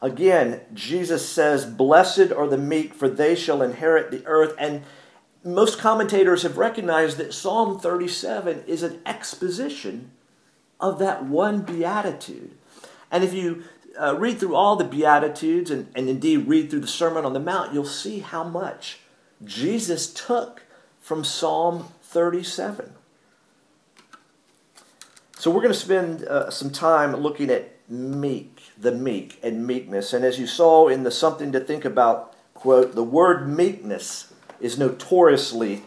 Again, 0.00 0.62
Jesus 0.74 1.28
says, 1.28 1.64
Blessed 1.64 2.32
are 2.32 2.48
the 2.48 2.58
meek, 2.58 2.94
for 2.94 3.08
they 3.08 3.36
shall 3.36 3.62
inherit 3.62 4.10
the 4.10 4.26
earth. 4.26 4.54
And 4.58 4.82
most 5.44 5.78
commentators 5.78 6.42
have 6.42 6.56
recognized 6.56 7.18
that 7.18 7.34
Psalm 7.34 7.78
37 7.78 8.64
is 8.66 8.82
an 8.82 9.00
exposition 9.06 10.10
of 10.82 10.98
that 10.98 11.24
one 11.24 11.62
beatitude. 11.62 12.50
And 13.10 13.24
if 13.24 13.32
you 13.32 13.64
uh, 13.98 14.16
read 14.18 14.38
through 14.38 14.56
all 14.56 14.76
the 14.76 14.84
Beatitudes 14.84 15.70
and, 15.70 15.88
and 15.94 16.08
indeed 16.08 16.48
read 16.48 16.70
through 16.70 16.80
the 16.80 16.86
Sermon 16.86 17.24
on 17.24 17.32
the 17.32 17.40
Mount, 17.40 17.72
you'll 17.72 17.84
see 17.84 18.18
how 18.18 18.42
much 18.42 18.98
Jesus 19.44 20.12
took 20.12 20.64
from 21.00 21.24
Psalm 21.24 21.88
37. 22.02 22.92
So 25.38 25.50
we're 25.50 25.62
going 25.62 25.74
to 25.74 25.78
spend 25.78 26.24
uh, 26.24 26.50
some 26.50 26.70
time 26.70 27.16
looking 27.16 27.50
at 27.50 27.70
meek, 27.88 28.62
the 28.78 28.92
meek, 28.92 29.38
and 29.42 29.66
meekness. 29.66 30.12
And 30.12 30.24
as 30.24 30.38
you 30.38 30.46
saw 30.46 30.88
in 30.88 31.02
the 31.02 31.10
Something 31.10 31.52
to 31.52 31.60
Think 31.60 31.84
About 31.84 32.34
quote, 32.54 32.94
the 32.94 33.02
word 33.02 33.48
meekness 33.48 34.32
is 34.60 34.78
notoriously 34.78 35.82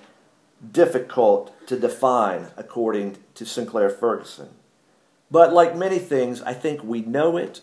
difficult 0.71 1.53
to 1.67 1.79
define, 1.79 2.47
according 2.57 3.17
to 3.35 3.45
Sinclair 3.45 3.89
Ferguson. 3.89 4.49
But 5.36 5.51
like 5.51 5.75
many 5.75 6.00
things, 6.00 6.42
I 6.44 6.54
think 6.54 6.82
we 6.82 7.01
know 7.01 7.36
it 7.36 7.60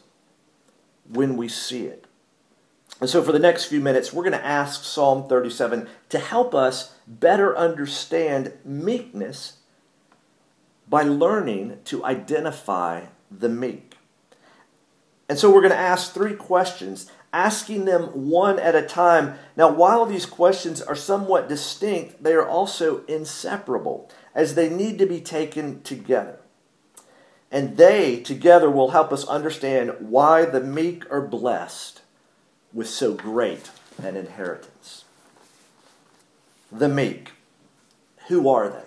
when 1.08 1.38
we 1.38 1.48
see 1.48 1.86
it. 1.86 2.04
And 3.00 3.08
so, 3.08 3.22
for 3.22 3.32
the 3.32 3.38
next 3.38 3.64
few 3.64 3.80
minutes, 3.80 4.12
we're 4.12 4.24
going 4.24 4.38
to 4.38 4.44
ask 4.44 4.84
Psalm 4.84 5.26
37 5.26 5.88
to 6.10 6.18
help 6.18 6.54
us 6.54 6.94
better 7.06 7.56
understand 7.56 8.52
meekness 8.62 9.54
by 10.86 11.02
learning 11.02 11.78
to 11.86 12.04
identify 12.04 13.04
the 13.30 13.48
meek. 13.48 13.96
And 15.26 15.38
so, 15.38 15.50
we're 15.50 15.62
going 15.62 15.72
to 15.72 15.78
ask 15.78 16.12
three 16.12 16.34
questions, 16.34 17.10
asking 17.32 17.86
them 17.86 18.28
one 18.28 18.58
at 18.58 18.74
a 18.74 18.82
time. 18.82 19.36
Now, 19.56 19.72
while 19.72 20.04
these 20.04 20.26
questions 20.26 20.82
are 20.82 20.94
somewhat 20.94 21.48
distinct, 21.48 22.22
they 22.22 22.34
are 22.34 22.46
also 22.46 23.02
inseparable, 23.06 24.10
as 24.34 24.56
they 24.56 24.68
need 24.68 24.98
to 24.98 25.06
be 25.06 25.22
taken 25.22 25.80
together. 25.80 26.41
And 27.52 27.76
they 27.76 28.16
together 28.16 28.70
will 28.70 28.92
help 28.92 29.12
us 29.12 29.26
understand 29.26 29.94
why 30.00 30.46
the 30.46 30.60
meek 30.60 31.04
are 31.12 31.20
blessed 31.20 32.00
with 32.72 32.88
so 32.88 33.12
great 33.12 33.70
an 34.02 34.16
inheritance. 34.16 35.04
The 36.72 36.88
meek. 36.88 37.32
Who 38.28 38.48
are 38.48 38.70
they? 38.70 38.84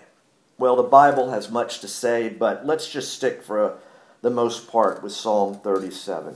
Well, 0.58 0.76
the 0.76 0.84
Bible 0.84 1.30
has 1.30 1.52
much 1.52 1.80
to 1.82 1.88
say, 1.88 2.28
but 2.28 2.66
let's 2.66 2.90
just 2.90 3.14
stick 3.14 3.44
for 3.44 3.64
a, 3.64 3.78
the 4.22 4.32
most 4.32 4.68
part 4.68 5.04
with 5.04 5.12
Psalm 5.12 5.60
37. 5.60 6.36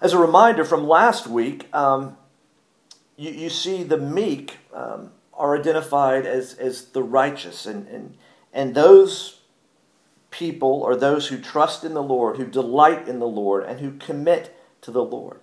As 0.00 0.12
a 0.12 0.18
reminder 0.18 0.64
from 0.64 0.88
last 0.88 1.28
week, 1.28 1.72
um, 1.72 2.16
you, 3.16 3.30
you, 3.30 3.50
see 3.50 3.84
the 3.84 3.98
meek 3.98 4.56
um, 4.72 5.12
are 5.34 5.56
identified 5.56 6.24
as, 6.26 6.54
as 6.54 6.86
the 6.86 7.02
righteous, 7.02 7.66
and, 7.66 7.86
and, 7.88 8.16
and 8.52 8.74
those 8.74 9.39
people 10.30 10.82
are 10.84 10.96
those 10.96 11.28
who 11.28 11.38
trust 11.38 11.84
in 11.84 11.94
the 11.94 12.02
Lord, 12.02 12.36
who 12.36 12.46
delight 12.46 13.08
in 13.08 13.18
the 13.18 13.26
Lord, 13.26 13.64
and 13.64 13.80
who 13.80 13.92
commit 13.92 14.56
to 14.82 14.90
the 14.90 15.04
Lord. 15.04 15.40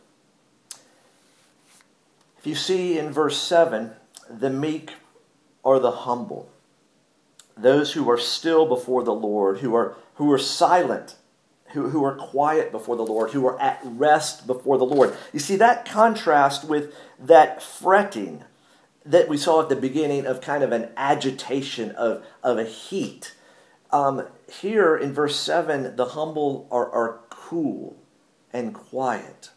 If 2.40 2.46
you 2.46 2.56
see 2.56 2.98
in 2.98 3.12
verse 3.12 3.38
7, 3.38 3.92
the 4.30 4.50
meek 4.50 4.94
are 5.64 5.80
the 5.80 5.92
humble, 5.92 6.50
those 7.56 7.94
who 7.94 8.10
are 8.10 8.18
still 8.18 8.68
before 8.68 9.04
the 9.04 9.14
Lord, 9.14 9.60
who 9.60 9.76
are, 9.76 9.96
who 10.16 10.32
are 10.32 10.38
silent, 10.38 11.16
who, 11.72 11.90
who 11.90 12.04
are 12.04 12.16
quiet 12.16 12.72
before 12.72 12.96
the 12.96 13.06
Lord, 13.06 13.32
who 13.32 13.46
are 13.46 13.60
at 13.60 13.82
rest 13.84 14.48
before 14.48 14.78
the 14.78 14.86
Lord. 14.86 15.16
You 15.34 15.40
see 15.40 15.58
that 15.58 15.86
contrast 15.86 16.64
with 16.64 16.94
that 17.20 17.62
fretting 17.62 18.44
that 19.06 19.30
we 19.30 19.38
saw 19.38 19.62
at 19.62 19.70
the 19.70 19.76
beginning 19.76 20.26
of 20.26 20.42
kind 20.42 20.64
of 20.64 20.72
an 20.72 20.90
agitation, 20.98 21.92
of, 21.92 22.26
of 22.44 22.58
a 22.58 22.66
heat. 22.66 23.34
Um, 23.92 24.28
here 24.52 24.96
in 24.96 25.14
verse 25.14 25.40
7, 25.40 25.96
the 25.96 26.06
humble 26.06 26.68
are, 26.72 26.90
are 26.92 27.20
cool 27.30 27.98
and 28.52 28.74
quiet 28.74 29.52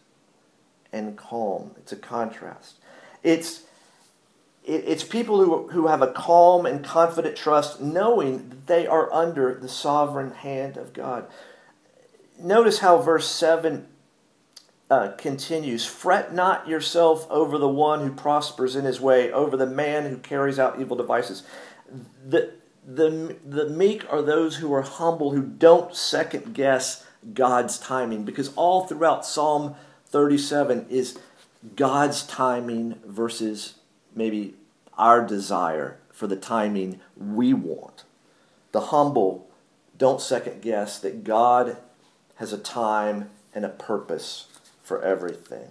and 0.93 1.17
calm. 1.17 1.73
It's 1.77 1.93
a 1.93 1.97
contrast. 1.97 2.77
It's, 3.23 3.63
it, 4.65 4.85
it's 4.87 5.05
people 5.05 5.45
who, 5.45 5.69
who 5.69 5.89
have 5.89 6.03
a 6.03 6.13
calm 6.13 6.67
and 6.67 6.85
confident 6.85 7.37
trust, 7.37 7.81
knowing 7.81 8.49
that 8.49 8.67
they 8.67 8.87
are 8.87 9.13
under 9.13 9.55
the 9.55 9.69
sovereign 9.69 10.33
hand 10.33 10.77
of 10.77 10.93
God. 10.93 11.27
Notice 12.39 12.79
how 12.79 12.99
verse 12.99 13.29
7 13.29 13.87
uh, 14.91 15.13
continues 15.13 15.87
Fret 15.87 16.35
not 16.35 16.67
yourself 16.67 17.27
over 17.31 17.59
the 17.59 17.69
one 17.69 18.01
who 18.01 18.13
prospers 18.13 18.75
in 18.75 18.85
his 18.85 19.01
way, 19.01 19.31
over 19.31 19.57
the 19.57 19.67
man 19.67 20.09
who 20.09 20.17
carries 20.17 20.59
out 20.59 20.81
evil 20.81 20.97
devices. 20.97 21.45
The, 22.27 22.53
the, 22.87 23.37
the 23.45 23.69
meek 23.69 24.11
are 24.13 24.23
those 24.23 24.57
who 24.57 24.73
are 24.73 24.83
humble, 24.83 25.33
who 25.33 25.43
don't 25.43 25.95
second 25.95 26.55
guess 26.55 27.07
God's 27.35 27.79
timing. 27.79 28.25
Because 28.25 28.53
all 28.55 28.87
throughout 28.87 29.27
Psalm 29.27 29.75
37 30.07 30.87
is 30.89 31.19
God's 31.77 32.25
timing 32.25 32.99
versus 33.07 33.75
maybe 34.15 34.55
our 34.97 35.25
desire 35.25 35.99
for 36.11 36.27
the 36.27 36.37
timing 36.37 37.01
we 37.17 37.53
want. 37.55 38.05
The 38.73 38.81
humble 38.81 39.49
don't 39.97 40.21
second 40.21 40.63
guess 40.63 40.99
that 40.99 41.25
God 41.25 41.77
has 42.37 42.53
a 42.53 42.59
time 42.59 43.31
and 43.55 43.65
a 43.65 43.69
purpose 43.69 44.47
for 44.83 45.03
everything. 45.03 45.69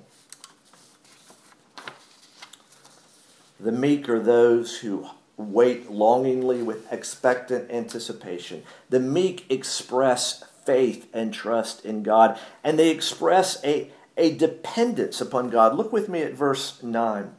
The 3.59 3.71
meek 3.71 4.07
are 4.07 4.19
those 4.19 4.77
who 4.77 5.09
wait 5.39 5.89
longingly 5.89 6.61
with 6.61 6.91
expectant 6.91 7.71
anticipation. 7.71 8.61
The 8.89 8.99
meek 8.99 9.45
express 9.49 10.43
faith 10.65 11.07
and 11.13 11.33
trust 11.33 11.85
in 11.85 12.03
God, 12.03 12.37
and 12.61 12.77
they 12.77 12.89
express 12.89 13.63
a, 13.63 13.89
a 14.17 14.35
dependence 14.35 15.21
upon 15.21 15.49
God. 15.49 15.75
Look 15.75 15.93
with 15.93 16.09
me 16.09 16.21
at 16.21 16.33
verse 16.33 16.83
9. 16.83 17.33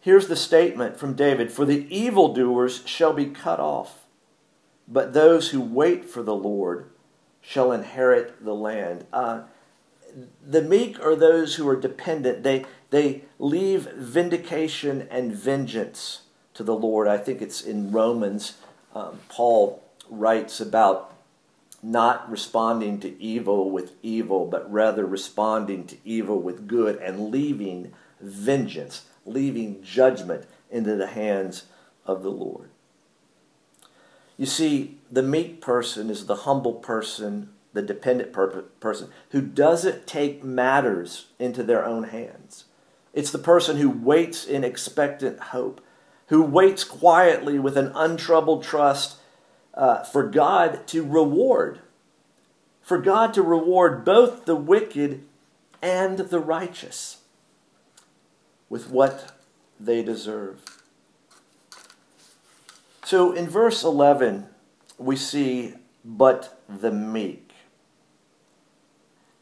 Here's 0.00 0.26
the 0.26 0.36
statement 0.36 0.98
from 0.98 1.14
David 1.14 1.52
For 1.52 1.64
the 1.64 1.86
evildoers 1.94 2.82
shall 2.84 3.12
be 3.12 3.26
cut 3.26 3.60
off, 3.60 4.06
but 4.88 5.12
those 5.12 5.50
who 5.50 5.60
wait 5.60 6.04
for 6.04 6.24
the 6.24 6.34
Lord 6.34 6.90
shall 7.40 7.70
inherit 7.70 8.44
the 8.44 8.54
land. 8.54 9.06
Uh, 9.12 9.42
the 10.44 10.62
meek 10.62 10.98
are 11.00 11.14
those 11.14 11.54
who 11.54 11.68
are 11.68 11.76
dependent. 11.76 12.42
They, 12.42 12.64
they 12.90 13.22
leave 13.38 13.82
vindication 13.92 15.06
and 15.12 15.32
vengeance 15.32 16.22
to 16.60 16.64
the 16.64 16.76
Lord. 16.76 17.08
I 17.08 17.16
think 17.16 17.40
it's 17.40 17.62
in 17.62 17.90
Romans, 17.90 18.58
um, 18.94 19.18
Paul 19.30 19.82
writes 20.10 20.60
about 20.60 21.14
not 21.82 22.30
responding 22.30 23.00
to 23.00 23.22
evil 23.22 23.70
with 23.70 23.92
evil, 24.02 24.44
but 24.44 24.70
rather 24.70 25.06
responding 25.06 25.86
to 25.86 25.96
evil 26.04 26.38
with 26.38 26.68
good 26.68 26.96
and 26.96 27.30
leaving 27.30 27.94
vengeance, 28.20 29.06
leaving 29.24 29.82
judgment 29.82 30.44
into 30.70 30.96
the 30.96 31.06
hands 31.06 31.64
of 32.04 32.22
the 32.22 32.30
Lord. 32.30 32.68
You 34.36 34.44
see, 34.44 34.98
the 35.10 35.22
meek 35.22 35.62
person 35.62 36.10
is 36.10 36.26
the 36.26 36.44
humble 36.44 36.74
person, 36.74 37.54
the 37.72 37.80
dependent 37.80 38.34
per- 38.34 38.64
person 38.80 39.08
who 39.30 39.40
doesn't 39.40 40.06
take 40.06 40.44
matters 40.44 41.28
into 41.38 41.62
their 41.62 41.86
own 41.86 42.04
hands. 42.04 42.66
It's 43.14 43.30
the 43.30 43.38
person 43.38 43.78
who 43.78 43.88
waits 43.88 44.44
in 44.44 44.62
expectant 44.62 45.40
hope, 45.40 45.80
who 46.30 46.42
waits 46.42 46.84
quietly 46.84 47.58
with 47.58 47.76
an 47.76 47.90
untroubled 47.92 48.62
trust 48.62 49.16
uh, 49.74 50.04
for 50.04 50.22
God 50.22 50.86
to 50.86 51.04
reward, 51.04 51.80
for 52.80 52.98
God 52.98 53.34
to 53.34 53.42
reward 53.42 54.04
both 54.04 54.44
the 54.44 54.54
wicked 54.54 55.24
and 55.82 56.18
the 56.18 56.38
righteous 56.38 57.18
with 58.68 58.88
what 58.88 59.32
they 59.80 60.04
deserve. 60.04 60.80
So 63.02 63.32
in 63.32 63.48
verse 63.48 63.82
11, 63.82 64.46
we 64.98 65.16
see, 65.16 65.74
but 66.04 66.60
the 66.68 66.92
meek. 66.92 67.50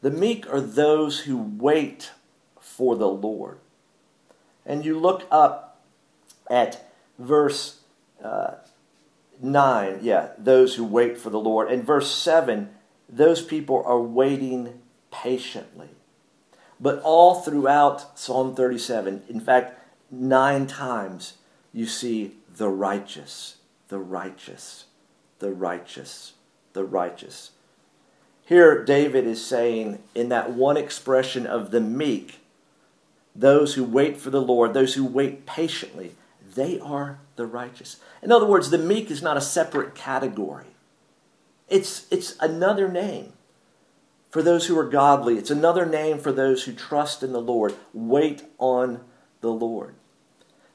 The 0.01 0.09
meek 0.09 0.51
are 0.51 0.61
those 0.61 1.19
who 1.21 1.37
wait 1.37 2.09
for 2.59 2.95
the 2.95 3.07
Lord. 3.07 3.59
And 4.65 4.83
you 4.83 4.97
look 4.97 5.27
up 5.29 5.68
at 6.49 6.89
verse 7.17 7.79
uh, 8.23 8.55
9, 9.41 9.99
yeah, 10.01 10.29
those 10.37 10.75
who 10.75 10.83
wait 10.83 11.17
for 11.17 11.29
the 11.29 11.39
Lord. 11.39 11.71
And 11.71 11.83
verse 11.83 12.13
7, 12.13 12.69
those 13.07 13.41
people 13.41 13.83
are 13.85 13.99
waiting 13.99 14.81
patiently. 15.11 15.89
But 16.79 17.01
all 17.03 17.35
throughout 17.35 18.17
Psalm 18.17 18.55
37, 18.55 19.23
in 19.29 19.39
fact, 19.39 19.79
nine 20.11 20.67
times, 20.67 21.33
you 21.73 21.85
see 21.85 22.35
the 22.55 22.69
righteous, 22.69 23.57
the 23.89 23.99
righteous, 23.99 24.85
the 25.39 25.51
righteous, 25.51 26.33
the 26.73 26.83
righteous. 26.83 27.51
Here, 28.45 28.83
David 28.83 29.27
is 29.27 29.45
saying 29.45 29.99
in 30.15 30.29
that 30.29 30.51
one 30.51 30.77
expression 30.77 31.45
of 31.45 31.71
the 31.71 31.81
meek, 31.81 32.39
those 33.35 33.75
who 33.75 33.83
wait 33.83 34.17
for 34.17 34.29
the 34.29 34.41
Lord, 34.41 34.73
those 34.73 34.95
who 34.95 35.05
wait 35.05 35.45
patiently, 35.45 36.15
they 36.55 36.79
are 36.79 37.19
the 37.35 37.45
righteous. 37.45 37.97
In 38.21 38.31
other 38.31 38.45
words, 38.45 38.69
the 38.69 38.77
meek 38.77 39.09
is 39.11 39.21
not 39.21 39.37
a 39.37 39.41
separate 39.41 39.95
category. 39.95 40.65
It's, 41.67 42.07
it's 42.11 42.35
another 42.39 42.89
name 42.89 43.33
for 44.29 44.41
those 44.41 44.67
who 44.67 44.77
are 44.77 44.87
godly. 44.87 45.37
It's 45.37 45.51
another 45.51 45.85
name 45.85 46.19
for 46.19 46.31
those 46.31 46.63
who 46.63 46.73
trust 46.73 47.23
in 47.23 47.31
the 47.31 47.41
Lord. 47.41 47.75
Wait 47.93 48.43
on 48.57 49.01
the 49.41 49.51
Lord. 49.51 49.95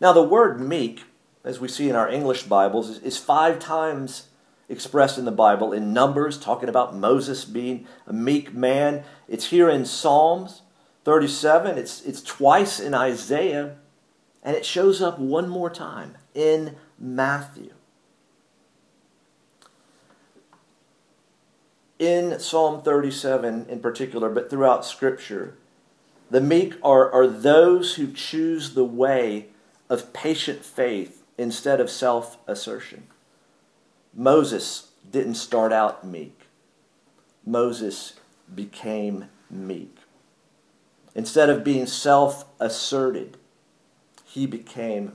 Now, 0.01 0.13
the 0.13 0.23
word 0.23 0.61
meek, 0.61 1.05
as 1.45 1.61
we 1.61 1.69
see 1.69 1.89
in 1.89 1.97
our 1.97 2.09
English 2.09 2.45
Bibles, 2.45 2.99
is, 2.99 3.19
five 3.19 3.59
times 3.59 4.29
expressed 4.69 5.19
in 5.19 5.25
the 5.25 5.31
Bible 5.31 5.73
in 5.73 5.93
Numbers, 5.93 6.39
talking 6.39 6.69
about 6.69 6.97
Moses 6.97 7.45
being 7.45 7.87
a 8.07 8.13
meek 8.13 8.55
man. 8.55 9.05
It's 9.29 9.47
here 9.47 9.69
in 9.69 9.85
Psalms 9.85 10.63
37, 11.05 11.77
it's, 11.77 12.03
it's 12.03 12.23
twice 12.23 12.81
in 12.81 12.95
Isaiah, 12.95 13.77
and 14.45 14.55
it 14.55 14.67
shows 14.67 15.01
up 15.01 15.19
one 15.19 15.49
more 15.49 15.71
time 15.71 16.17
in 16.35 16.77
Matthew. 16.99 17.73
In 21.99 22.39
Psalm 22.39 22.83
37 22.83 23.67
in 23.69 23.81
particular, 23.81 24.29
but 24.29 24.51
throughout 24.51 24.85
Scripture, 24.85 25.57
the 26.31 26.41
meek 26.41 26.75
are, 26.83 27.11
are 27.11 27.27
those 27.27 27.95
who 27.95 28.13
choose 28.13 28.75
the 28.75 28.85
way 28.85 29.47
of 29.89 30.13
patient 30.13 30.65
faith 30.65 31.23
instead 31.39 31.81
of 31.81 31.91
self 31.91 32.37
assertion. 32.47 33.05
Moses 34.13 34.91
didn't 35.11 35.35
start 35.35 35.73
out 35.73 36.05
meek, 36.05 36.43
Moses 37.47 38.15
became 38.53 39.27
meek. 39.51 39.97
Instead 41.15 41.49
of 41.49 41.63
being 41.63 41.87
self 41.87 42.45
asserted, 42.59 43.39
he 44.35 44.47
became 44.47 45.13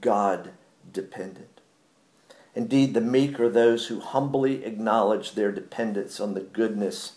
God 0.00 0.50
dependent. 0.92 1.60
Indeed, 2.52 2.94
the 2.94 3.00
meek 3.00 3.38
are 3.38 3.48
those 3.48 3.86
who 3.86 4.00
humbly 4.00 4.64
acknowledge 4.64 5.32
their 5.34 5.52
dependence 5.52 6.18
on 6.18 6.34
the 6.34 6.40
goodness 6.40 7.12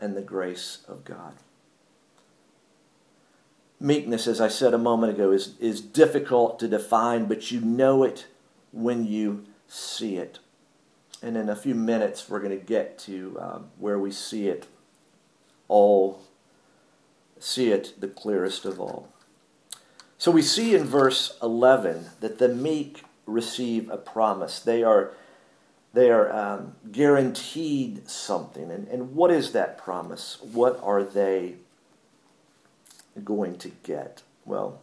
and 0.00 0.16
the 0.16 0.20
grace 0.20 0.78
of 0.88 1.04
God. 1.04 1.34
Meekness, 3.78 4.26
as 4.26 4.40
I 4.40 4.48
said 4.48 4.74
a 4.74 4.78
moment 4.78 5.12
ago, 5.12 5.30
is, 5.30 5.56
is 5.60 5.80
difficult 5.80 6.58
to 6.58 6.66
define, 6.66 7.26
but 7.26 7.52
you 7.52 7.60
know 7.60 8.02
it 8.02 8.26
when 8.72 9.06
you 9.06 9.44
see 9.68 10.16
it. 10.16 10.40
And 11.22 11.36
in 11.36 11.48
a 11.48 11.54
few 11.54 11.76
minutes, 11.76 12.28
we're 12.28 12.40
going 12.40 12.58
to 12.58 12.66
get 12.66 12.98
to 13.00 13.38
um, 13.40 13.70
where 13.78 14.00
we 14.00 14.10
see 14.10 14.48
it 14.48 14.66
all, 15.68 16.22
see 17.38 17.70
it 17.70 17.94
the 18.00 18.08
clearest 18.08 18.64
of 18.64 18.80
all. 18.80 19.08
So 20.22 20.30
we 20.30 20.42
see 20.42 20.76
in 20.76 20.84
verse 20.84 21.36
11 21.42 22.10
that 22.20 22.38
the 22.38 22.48
meek 22.48 23.02
receive 23.26 23.90
a 23.90 23.96
promise. 23.96 24.60
They 24.60 24.84
are, 24.84 25.10
they 25.94 26.12
are 26.12 26.32
um, 26.32 26.76
guaranteed 26.92 28.08
something. 28.08 28.70
And, 28.70 28.86
and 28.86 29.16
what 29.16 29.32
is 29.32 29.50
that 29.50 29.78
promise? 29.78 30.38
What 30.40 30.78
are 30.80 31.02
they 31.02 31.56
going 33.24 33.58
to 33.58 33.70
get? 33.82 34.22
Well, 34.44 34.80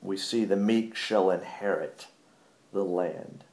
we 0.00 0.16
see 0.16 0.46
the 0.46 0.56
meek 0.56 0.96
shall 0.96 1.30
inherit 1.30 2.06
the 2.72 2.82
land. 2.82 3.44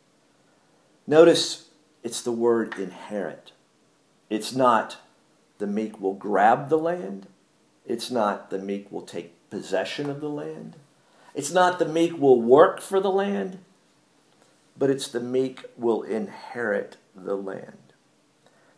Notice 1.05 1.67
it's 2.01 2.21
the 2.21 2.31
word 2.31 2.79
inherit. 2.79 3.51
It's 4.29 4.55
not 4.55 4.99
the 5.57 5.67
meek 5.67 5.99
will 5.99 6.13
grab 6.13 6.69
the 6.69 6.79
land. 6.79 7.27
It's 7.85 8.09
not 8.09 8.49
the 8.51 8.59
meek 8.59 8.89
will 8.89 9.01
take 9.01 9.33
possession 9.49 10.09
of 10.09 10.21
the 10.21 10.29
land. 10.29 10.77
It's 11.35 11.51
not 11.51 11.77
the 11.77 11.85
meek 11.85 12.17
will 12.17 12.41
work 12.41 12.81
for 12.81 12.99
the 12.99 13.11
land, 13.11 13.59
but 14.77 14.89
it's 14.89 15.07
the 15.07 15.19
meek 15.19 15.65
will 15.77 16.01
inherit 16.01 16.97
the 17.13 17.35
land. 17.35 17.93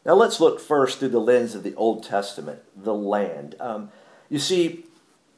Now 0.06 0.13
let's 0.13 0.39
look 0.39 0.60
first 0.60 1.00
through 1.00 1.10
the 1.10 1.20
lens 1.20 1.54
of 1.54 1.63
the 1.63 1.76
Old 1.76 2.04
Testament, 2.04 2.62
the 2.76 2.93
land. 2.93 3.56
Um, 3.60 3.91
you 4.30 4.39
see, 4.39 4.86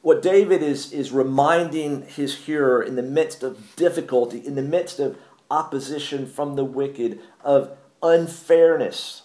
what 0.02 0.22
David 0.22 0.62
is, 0.62 0.92
is 0.92 1.12
reminding 1.12 2.02
his 2.02 2.34
hearer 2.46 2.82
in 2.82 2.96
the 2.96 3.02
midst 3.02 3.42
of 3.42 3.76
difficulty, 3.76 4.38
in 4.38 4.54
the 4.54 4.62
midst 4.62 4.98
of 4.98 5.18
opposition 5.50 6.26
from 6.26 6.56
the 6.56 6.64
wicked, 6.64 7.20
of 7.44 7.76
unfairness. 8.02 9.22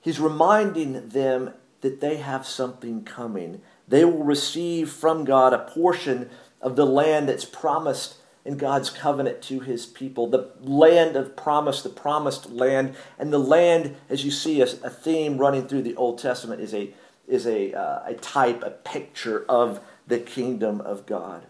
He's 0.00 0.20
reminding 0.20 1.08
them 1.08 1.52
that 1.82 2.00
they 2.00 2.16
have 2.16 2.46
something 2.46 3.04
coming. 3.04 3.60
They 3.86 4.04
will 4.04 4.24
receive 4.24 4.90
from 4.90 5.24
God 5.24 5.52
a 5.52 5.58
portion 5.58 6.30
of 6.60 6.76
the 6.76 6.86
land 6.86 7.28
that's 7.28 7.44
promised 7.44 8.16
in 8.44 8.56
God's 8.56 8.90
covenant 8.90 9.42
to 9.42 9.60
his 9.60 9.86
people. 9.86 10.26
The 10.26 10.50
land 10.60 11.16
of 11.16 11.36
promise, 11.36 11.82
the 11.82 11.88
promised 11.88 12.50
land. 12.50 12.94
And 13.18 13.32
the 13.32 13.38
land, 13.38 13.96
as 14.08 14.24
you 14.24 14.30
see, 14.30 14.60
a, 14.60 14.64
a 14.64 14.90
theme 14.90 15.38
running 15.38 15.66
through 15.66 15.82
the 15.82 15.96
Old 15.96 16.18
Testament 16.18 16.60
is 16.60 16.74
a, 16.74 16.92
is 17.26 17.46
a, 17.46 17.72
uh, 17.72 18.02
a 18.06 18.14
type, 18.14 18.62
a 18.62 18.70
picture 18.70 19.44
of 19.48 19.80
the 20.06 20.18
kingdom 20.18 20.80
of 20.80 21.06
God. 21.06 21.44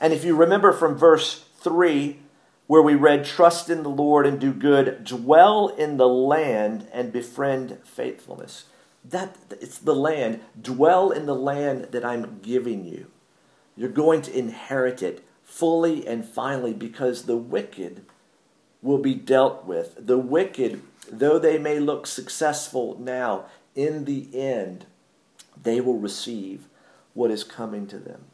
And 0.00 0.12
if 0.12 0.24
you 0.24 0.34
remember 0.34 0.72
from 0.72 0.96
verse 0.96 1.44
3, 1.58 2.18
where 2.66 2.82
we 2.82 2.94
read, 2.94 3.24
Trust 3.24 3.68
in 3.68 3.82
the 3.82 3.88
Lord 3.88 4.26
and 4.26 4.40
do 4.40 4.52
good, 4.52 5.04
dwell 5.04 5.68
in 5.68 5.96
the 5.96 6.08
land 6.08 6.88
and 6.92 7.12
befriend 7.12 7.78
faithfulness. 7.84 8.66
That 9.04 9.36
it's 9.60 9.78
the 9.78 9.94
land. 9.94 10.40
Dwell 10.60 11.10
in 11.10 11.26
the 11.26 11.34
land 11.34 11.88
that 11.92 12.04
I'm 12.04 12.40
giving 12.42 12.84
you. 12.84 13.10
You're 13.76 13.88
going 13.88 14.22
to 14.22 14.38
inherit 14.38 15.02
it 15.02 15.24
fully 15.42 16.06
and 16.06 16.24
finally 16.24 16.72
because 16.72 17.22
the 17.22 17.36
wicked 17.36 18.04
will 18.82 18.98
be 18.98 19.14
dealt 19.14 19.64
with. 19.64 20.06
The 20.06 20.18
wicked, 20.18 20.82
though 21.10 21.38
they 21.38 21.58
may 21.58 21.78
look 21.78 22.06
successful 22.06 22.96
now, 22.98 23.46
in 23.74 24.04
the 24.04 24.28
end, 24.34 24.86
they 25.60 25.80
will 25.80 25.98
receive 25.98 26.68
what 27.14 27.30
is 27.30 27.44
coming 27.44 27.86
to 27.88 27.98
them. 27.98 28.24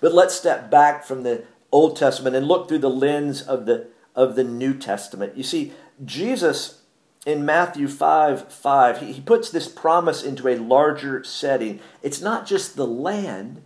But 0.00 0.12
let's 0.14 0.34
step 0.34 0.70
back 0.70 1.04
from 1.04 1.22
the 1.22 1.44
Old 1.72 1.96
Testament 1.96 2.36
and 2.36 2.46
look 2.46 2.68
through 2.68 2.78
the 2.78 2.90
lens 2.90 3.42
of 3.42 3.66
the, 3.66 3.88
of 4.14 4.36
the 4.36 4.44
New 4.44 4.74
Testament. 4.74 5.36
You 5.36 5.42
see, 5.42 5.72
Jesus 6.04 6.82
in 7.26 7.44
Matthew 7.44 7.88
5 7.88 8.52
5, 8.52 9.00
he, 9.00 9.12
he 9.12 9.20
puts 9.20 9.50
this 9.50 9.68
promise 9.68 10.22
into 10.22 10.48
a 10.48 10.56
larger 10.56 11.24
setting. 11.24 11.80
It's 12.02 12.20
not 12.20 12.46
just 12.46 12.76
the 12.76 12.86
land, 12.86 13.62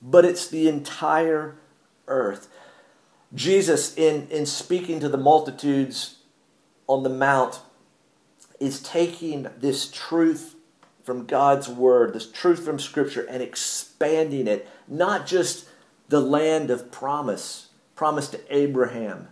but 0.00 0.24
it's 0.24 0.48
the 0.48 0.68
entire 0.68 1.56
earth. 2.06 2.48
Jesus, 3.34 3.96
in, 3.96 4.28
in 4.28 4.44
speaking 4.44 5.00
to 5.00 5.08
the 5.08 5.16
multitudes 5.16 6.16
on 6.86 7.02
the 7.02 7.08
Mount, 7.08 7.60
is 8.60 8.80
taking 8.80 9.48
this 9.58 9.90
truth 9.90 10.54
from 11.02 11.26
God's 11.26 11.68
Word, 11.68 12.12
this 12.12 12.30
truth 12.30 12.64
from 12.64 12.78
Scripture, 12.78 13.26
and 13.28 13.42
expanding 13.42 14.46
it, 14.46 14.68
not 14.86 15.26
just 15.26 15.66
the 16.08 16.20
land 16.20 16.70
of 16.70 16.92
promise, 16.92 17.68
promise 17.96 18.28
to 18.28 18.40
Abraham, 18.54 19.28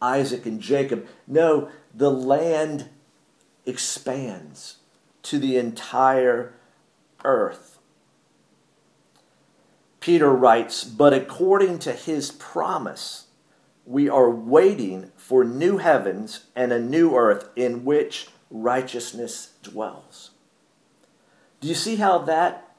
Isaac, 0.00 0.46
and 0.46 0.60
Jacob. 0.60 1.06
No, 1.26 1.68
the 1.94 2.10
land 2.10 2.88
expands 3.64 4.76
to 5.22 5.38
the 5.38 5.56
entire 5.56 6.52
earth. 7.24 7.78
Peter 10.00 10.30
writes, 10.32 10.84
But 10.84 11.14
according 11.14 11.78
to 11.80 11.92
his 11.92 12.30
promise, 12.30 13.28
we 13.86 14.08
are 14.08 14.30
waiting 14.30 15.12
for 15.16 15.44
new 15.44 15.78
heavens 15.78 16.46
and 16.54 16.72
a 16.72 16.80
new 16.80 17.16
earth 17.16 17.48
in 17.56 17.84
which 17.84 18.28
righteousness 18.50 19.52
dwells. 19.62 20.30
Do 21.60 21.68
you 21.68 21.74
see 21.74 21.96
how 21.96 22.18
that 22.18 22.76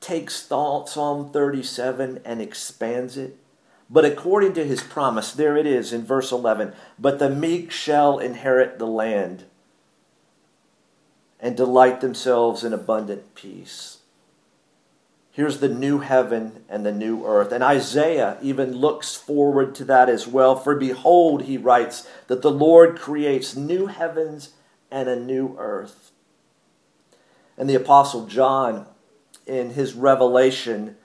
takes 0.00 0.34
Psalm 0.36 1.30
37 1.30 2.20
and 2.24 2.40
expands 2.42 3.16
it? 3.16 3.38
But 3.90 4.04
according 4.04 4.52
to 4.54 4.66
his 4.66 4.82
promise, 4.82 5.32
there 5.32 5.56
it 5.56 5.66
is 5.66 5.92
in 5.92 6.04
verse 6.04 6.30
11 6.30 6.74
But 6.98 7.18
the 7.18 7.30
meek 7.30 7.70
shall 7.70 8.18
inherit 8.18 8.78
the 8.78 8.86
land 8.86 9.44
and 11.40 11.56
delight 11.56 12.00
themselves 12.00 12.64
in 12.64 12.72
abundant 12.72 13.34
peace. 13.34 13.98
Here's 15.30 15.60
the 15.60 15.68
new 15.68 16.00
heaven 16.00 16.64
and 16.68 16.84
the 16.84 16.90
new 16.90 17.24
earth. 17.24 17.52
And 17.52 17.62
Isaiah 17.62 18.38
even 18.42 18.72
looks 18.72 19.14
forward 19.14 19.72
to 19.76 19.84
that 19.84 20.08
as 20.08 20.26
well. 20.26 20.56
For 20.56 20.74
behold, 20.74 21.42
he 21.42 21.56
writes, 21.56 22.08
that 22.26 22.42
the 22.42 22.50
Lord 22.50 22.98
creates 22.98 23.54
new 23.54 23.86
heavens 23.86 24.50
and 24.90 25.08
a 25.08 25.14
new 25.14 25.54
earth. 25.56 26.10
And 27.56 27.70
the 27.70 27.76
Apostle 27.76 28.26
John, 28.26 28.86
in 29.46 29.70
his 29.70 29.94
revelation, 29.94 30.96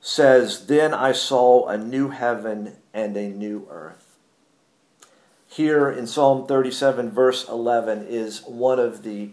says, 0.00 0.66
Then 0.66 0.94
I 0.94 1.12
saw 1.12 1.66
a 1.66 1.76
new 1.76 2.10
heaven 2.10 2.76
and 2.94 3.16
a 3.16 3.28
new 3.28 3.66
earth. 3.70 4.16
Here 5.46 5.90
in 5.90 6.06
Psalm 6.06 6.46
37, 6.46 7.10
verse 7.10 7.48
11, 7.48 8.06
is 8.06 8.42
one 8.42 8.78
of 8.78 9.02
the 9.02 9.30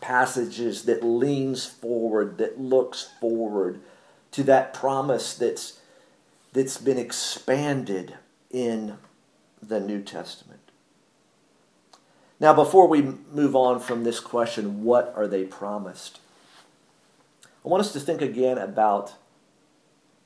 passages 0.00 0.84
that 0.84 1.04
leans 1.04 1.66
forward, 1.66 2.38
that 2.38 2.60
looks 2.60 3.10
forward 3.20 3.80
to 4.32 4.42
that 4.44 4.72
promise 4.72 5.34
that's, 5.34 5.80
that's 6.52 6.78
been 6.78 6.98
expanded 6.98 8.14
in 8.50 8.98
the 9.62 9.80
New 9.80 10.02
Testament. 10.02 10.60
Now, 12.40 12.52
before 12.52 12.88
we 12.88 13.02
move 13.30 13.54
on 13.54 13.78
from 13.78 14.02
this 14.02 14.18
question, 14.18 14.82
what 14.82 15.12
are 15.16 15.28
they 15.28 15.44
promised? 15.44 16.18
I 17.64 17.68
want 17.68 17.82
us 17.82 17.92
to 17.92 18.00
think 18.00 18.20
again 18.20 18.58
about 18.58 19.14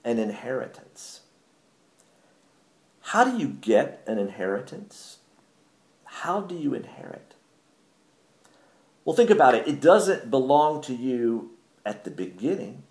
an 0.06 0.20
inheritance. 0.20 1.22
How 3.02 3.24
do 3.24 3.36
you 3.36 3.48
get 3.48 4.02
an 4.06 4.18
inheritance? 4.18 5.18
How 6.04 6.40
do 6.40 6.54
you 6.54 6.72
inherit? 6.74 7.34
Well, 9.04 9.16
think 9.16 9.30
about 9.30 9.54
it. 9.54 9.68
It 9.68 9.80
doesn't 9.80 10.30
belong 10.30 10.80
to 10.82 10.94
you 10.94 11.50
at 11.84 12.04
the 12.04 12.10
beginning, 12.10 12.84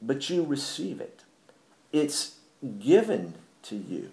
but 0.00 0.30
you 0.30 0.44
receive 0.44 1.00
it. 1.00 1.24
It's 1.92 2.38
given 2.78 3.34
to 3.64 3.76
you. 3.76 4.10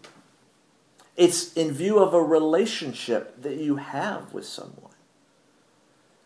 It's 1.16 1.54
in 1.54 1.72
view 1.72 2.00
of 2.00 2.14
a 2.14 2.22
relationship 2.22 3.42
that 3.42 3.58
you 3.58 3.76
have 3.76 4.34
with 4.34 4.46
someone. 4.46 4.94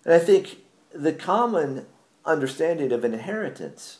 And 0.05 0.13
I 0.13 0.19
think 0.19 0.57
the 0.93 1.13
common 1.13 1.85
understanding 2.25 2.91
of 2.93 3.03
inheritance 3.03 3.99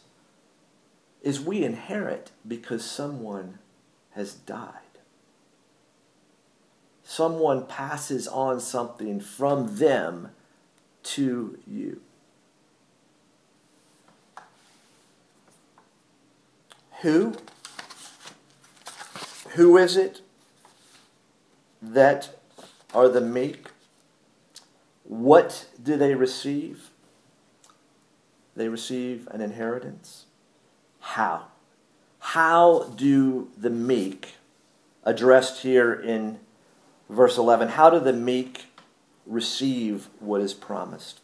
is 1.26 1.42
we 1.42 1.64
inherit 1.64 2.30
because 2.48 2.86
someone 2.86 3.58
has 4.12 4.36
died. 4.36 4.70
Someone 7.04 7.66
passes 7.66 8.28
on 8.28 8.60
something 8.60 9.20
from 9.20 9.78
them 9.78 10.30
to 11.02 11.58
you. 11.68 12.02
Who? 17.02 17.36
Who 19.54 19.78
is 19.78 19.98
it 19.98 20.22
that 21.82 22.38
are 22.94 23.10
the 23.10 23.22
meek? 23.22 23.70
What 25.04 25.68
do 25.82 25.98
they 25.98 26.14
receive? 26.14 26.92
They 28.56 28.70
receive 28.70 29.28
an 29.32 29.42
inheritance. 29.42 30.25
How? 31.14 31.48
How 32.20 32.92
do 32.96 33.50
the 33.58 33.70
meek, 33.70 34.36
addressed 35.04 35.62
here 35.62 35.94
in 35.94 36.40
verse 37.10 37.38
11, 37.38 37.70
how 37.70 37.90
do 37.90 38.00
the 38.00 38.14
meek 38.14 38.66
receive 39.26 40.10
what 40.20 40.42
is 40.42 40.54
promised. 40.54 41.20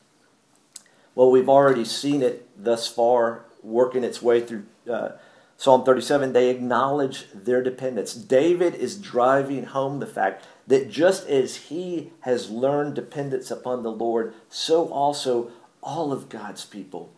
Well, 1.13 1.29
we've 1.29 1.49
already 1.49 1.85
seen 1.85 2.21
it 2.21 2.47
thus 2.61 2.87
far 2.87 3.45
working 3.61 4.03
its 4.03 4.21
way 4.21 4.41
through 4.41 4.65
uh, 4.89 5.09
Psalm 5.57 5.83
37. 5.83 6.33
They 6.33 6.49
acknowledge 6.49 7.27
their 7.33 7.61
dependence. 7.61 8.13
David 8.13 8.73
is 8.75 8.97
driving 8.97 9.65
home 9.65 9.99
the 9.99 10.07
fact 10.07 10.45
that 10.67 10.89
just 10.89 11.27
as 11.27 11.55
he 11.55 12.11
has 12.21 12.49
learned 12.49 12.95
dependence 12.95 13.51
upon 13.51 13.83
the 13.83 13.91
Lord, 13.91 14.33
so 14.49 14.87
also 14.89 15.51
all 15.83 16.11
of 16.11 16.29
God's 16.29 16.65
people 16.65 17.11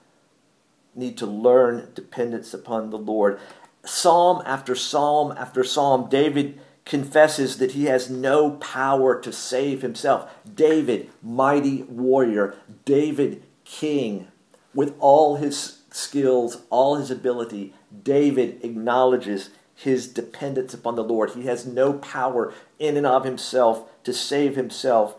need 0.95 1.17
to 1.17 1.25
learn 1.25 1.91
dependence 1.93 2.53
upon 2.53 2.89
the 2.89 2.97
Lord. 2.97 3.39
Psalm 3.85 4.41
after 4.45 4.75
psalm 4.75 5.33
after 5.37 5.63
psalm, 5.63 6.09
David 6.09 6.59
confesses 6.85 7.57
that 7.57 7.71
he 7.71 7.85
has 7.85 8.09
no 8.09 8.51
power 8.51 9.19
to 9.19 9.31
save 9.31 9.81
himself. 9.81 10.29
David, 10.53 11.09
mighty 11.21 11.83
warrior, 11.83 12.55
David, 12.85 13.43
king, 13.63 14.27
with 14.73 14.95
all 14.99 15.37
his 15.37 15.79
skills, 15.91 16.63
all 16.69 16.95
his 16.95 17.11
ability, 17.11 17.73
David 18.03 18.63
acknowledges 18.63 19.49
his 19.75 20.07
dependence 20.07 20.73
upon 20.73 20.95
the 20.95 21.03
Lord. 21.03 21.31
He 21.31 21.45
has 21.45 21.65
no 21.65 21.93
power 21.93 22.53
in 22.79 22.97
and 22.97 23.05
of 23.05 23.23
himself 23.23 23.89
to 24.03 24.13
save 24.13 24.55
himself. 24.55 25.15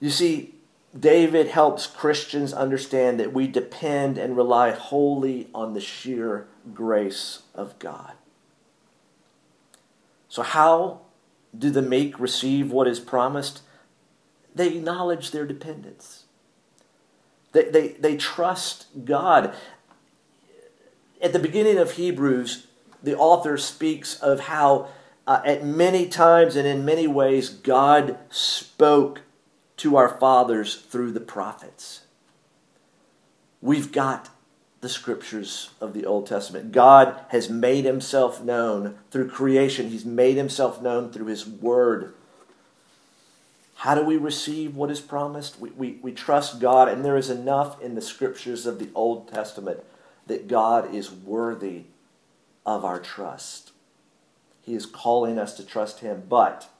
You 0.00 0.10
see, 0.10 0.53
David 0.98 1.48
helps 1.48 1.86
Christians 1.86 2.52
understand 2.52 3.18
that 3.18 3.32
we 3.32 3.48
depend 3.48 4.16
and 4.16 4.36
rely 4.36 4.70
wholly 4.70 5.48
on 5.52 5.74
the 5.74 5.80
sheer 5.80 6.46
grace 6.72 7.42
of 7.54 7.78
God. 7.80 8.12
So, 10.28 10.42
how 10.42 11.00
do 11.56 11.70
the 11.70 11.82
meek 11.82 12.18
receive 12.18 12.70
what 12.70 12.86
is 12.86 13.00
promised? 13.00 13.62
They 14.54 14.68
acknowledge 14.68 15.32
their 15.32 15.46
dependence, 15.46 16.24
they, 17.52 17.64
they, 17.64 17.88
they 17.88 18.16
trust 18.16 18.86
God. 19.04 19.54
At 21.22 21.32
the 21.32 21.38
beginning 21.38 21.78
of 21.78 21.92
Hebrews, 21.92 22.66
the 23.02 23.16
author 23.16 23.56
speaks 23.56 24.20
of 24.20 24.40
how, 24.40 24.88
uh, 25.26 25.40
at 25.44 25.64
many 25.64 26.06
times 26.06 26.54
and 26.54 26.66
in 26.66 26.84
many 26.84 27.06
ways, 27.06 27.48
God 27.48 28.18
spoke 28.28 29.22
to 29.84 29.96
our 29.98 30.08
fathers 30.08 30.76
through 30.76 31.12
the 31.12 31.20
prophets. 31.20 32.04
We've 33.60 33.92
got 33.92 34.30
the 34.80 34.88
scriptures 34.88 35.72
of 35.78 35.92
the 35.92 36.06
Old 36.06 36.26
Testament. 36.26 36.72
God 36.72 37.20
has 37.28 37.50
made 37.50 37.84
himself 37.84 38.42
known 38.42 38.96
through 39.10 39.28
creation, 39.28 39.90
he's 39.90 40.06
made 40.06 40.38
himself 40.38 40.80
known 40.80 41.12
through 41.12 41.26
his 41.26 41.46
word. 41.46 42.14
How 43.74 43.94
do 43.94 44.02
we 44.02 44.16
receive 44.16 44.74
what 44.74 44.90
is 44.90 45.02
promised? 45.02 45.60
We, 45.60 45.68
we, 45.72 45.98
we 46.00 46.12
trust 46.12 46.60
God, 46.60 46.88
and 46.88 47.04
there 47.04 47.18
is 47.18 47.28
enough 47.28 47.78
in 47.82 47.94
the 47.94 48.00
scriptures 48.00 48.64
of 48.64 48.78
the 48.78 48.88
Old 48.94 49.30
Testament 49.30 49.80
that 50.26 50.48
God 50.48 50.94
is 50.94 51.12
worthy 51.12 51.82
of 52.64 52.86
our 52.86 53.00
trust. 53.00 53.72
He 54.62 54.74
is 54.74 54.86
calling 54.86 55.38
us 55.38 55.52
to 55.58 55.66
trust 55.66 56.00
Him, 56.00 56.22
but 56.26 56.70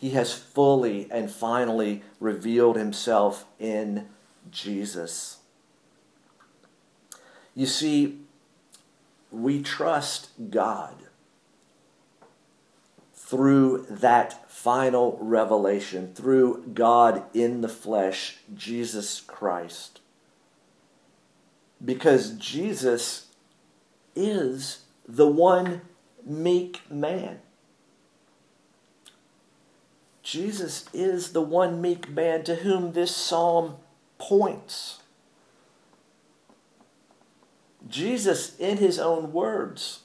He 0.00 0.10
has 0.10 0.32
fully 0.32 1.06
and 1.10 1.30
finally 1.30 2.02
revealed 2.20 2.76
Himself 2.76 3.44
in 3.58 4.08
Jesus. 4.50 5.40
You 7.54 7.66
see, 7.66 8.20
we 9.30 9.62
trust 9.62 10.30
God 10.48 10.94
through 13.12 13.84
that 13.90 14.50
final 14.50 15.18
revelation, 15.20 16.14
through 16.14 16.64
God 16.72 17.22
in 17.34 17.60
the 17.60 17.68
flesh, 17.68 18.38
Jesus 18.54 19.20
Christ. 19.20 20.00
Because 21.84 22.30
Jesus 22.30 23.26
is 24.16 24.84
the 25.06 25.28
one 25.28 25.82
meek 26.24 26.80
man. 26.90 27.40
Jesus 30.22 30.86
is 30.92 31.32
the 31.32 31.40
one 31.40 31.80
meek 31.80 32.10
man 32.10 32.44
to 32.44 32.56
whom 32.56 32.92
this 32.92 33.14
psalm 33.14 33.76
points. 34.18 35.00
Jesus, 37.88 38.56
in 38.58 38.76
his 38.76 38.98
own 38.98 39.32
words, 39.32 40.00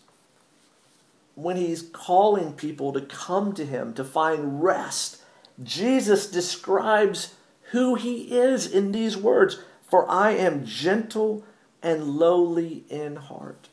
when 1.36 1.58
he's 1.58 1.82
calling 1.82 2.54
people 2.54 2.94
to 2.94 3.02
come 3.02 3.54
to 3.54 3.66
him 3.66 3.94
to 3.94 4.04
find 4.04 4.64
rest, 4.64 5.22
Jesus 5.62 6.28
describes 6.28 7.36
who 7.72 7.96
he 7.96 8.38
is 8.38 8.66
in 8.72 8.92
these 8.92 9.18
words 9.18 9.60
For 9.90 10.10
I 10.10 10.32
am 10.32 10.66
gentle 10.66 11.44
and 11.84 12.16
lowly 12.16 12.86
in 12.90 13.18
heart. 13.18 13.70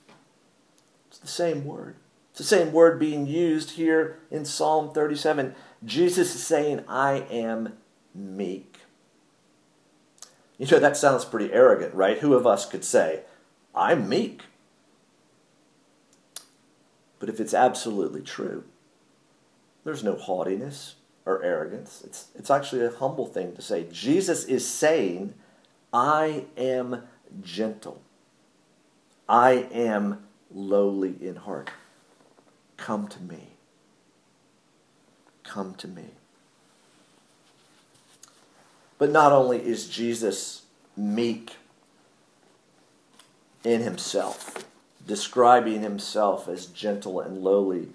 It's 1.09 1.19
the 1.19 1.29
same 1.29 1.65
word. 1.65 1.97
It's 2.31 2.39
the 2.39 2.45
same 2.45 2.73
word 2.73 2.99
being 2.99 3.27
used 3.27 3.73
here 3.73 4.19
in 4.31 4.45
Psalm 4.45 4.93
37. 4.93 5.55
Jesus 5.85 6.35
is 6.35 6.43
saying, 6.43 6.85
I 6.89 7.27
am 7.31 7.75
meek. 8.15 8.79
You 10.59 10.67
know, 10.67 10.79
that 10.79 10.97
sounds 10.97 11.25
pretty 11.25 11.53
arrogant, 11.53 11.95
right? 11.95 12.19
Who 12.19 12.35
of 12.35 12.47
us 12.47 12.67
could 12.67 12.85
say, 12.85 13.23
I'm 13.75 14.09
meek? 14.09 14.43
But 17.19 17.29
if 17.29 17.41
it's 17.41 17.55
absolutely 17.55 18.23
true, 18.23 18.65
there's 19.85 20.05
no 20.05 20.15
haughtiness 20.15 20.97
or 21.25 21.43
arrogance. 21.43 22.03
It's, 22.05 22.29
it's 22.35 22.51
actually 22.51 22.85
a 22.85 22.91
humble 22.91 23.27
thing 23.27 23.55
to 23.55 23.63
say. 23.63 23.87
Jesus 23.91 24.45
is 24.45 24.67
saying, 24.67 25.35
I 25.93 26.47
am 26.57 27.03
gentle. 27.41 28.03
I 29.29 29.69
am 29.73 30.25
lowly 30.53 31.15
in 31.21 31.37
heart. 31.37 31.71
Come 32.77 33.09
to 33.09 33.21
me. 33.21 33.52
Come 35.53 35.75
to 35.75 35.89
me. 35.89 36.07
But 38.97 39.11
not 39.11 39.33
only 39.33 39.59
is 39.59 39.87
Jesus 39.87 40.63
meek 40.97 41.57
in 43.63 43.83
himself, 43.83 44.67
describing 45.07 45.83
himself 45.83 46.49
as 46.49 46.65
gentle 46.65 47.21
and 47.21 47.45
lowly 47.45 47.89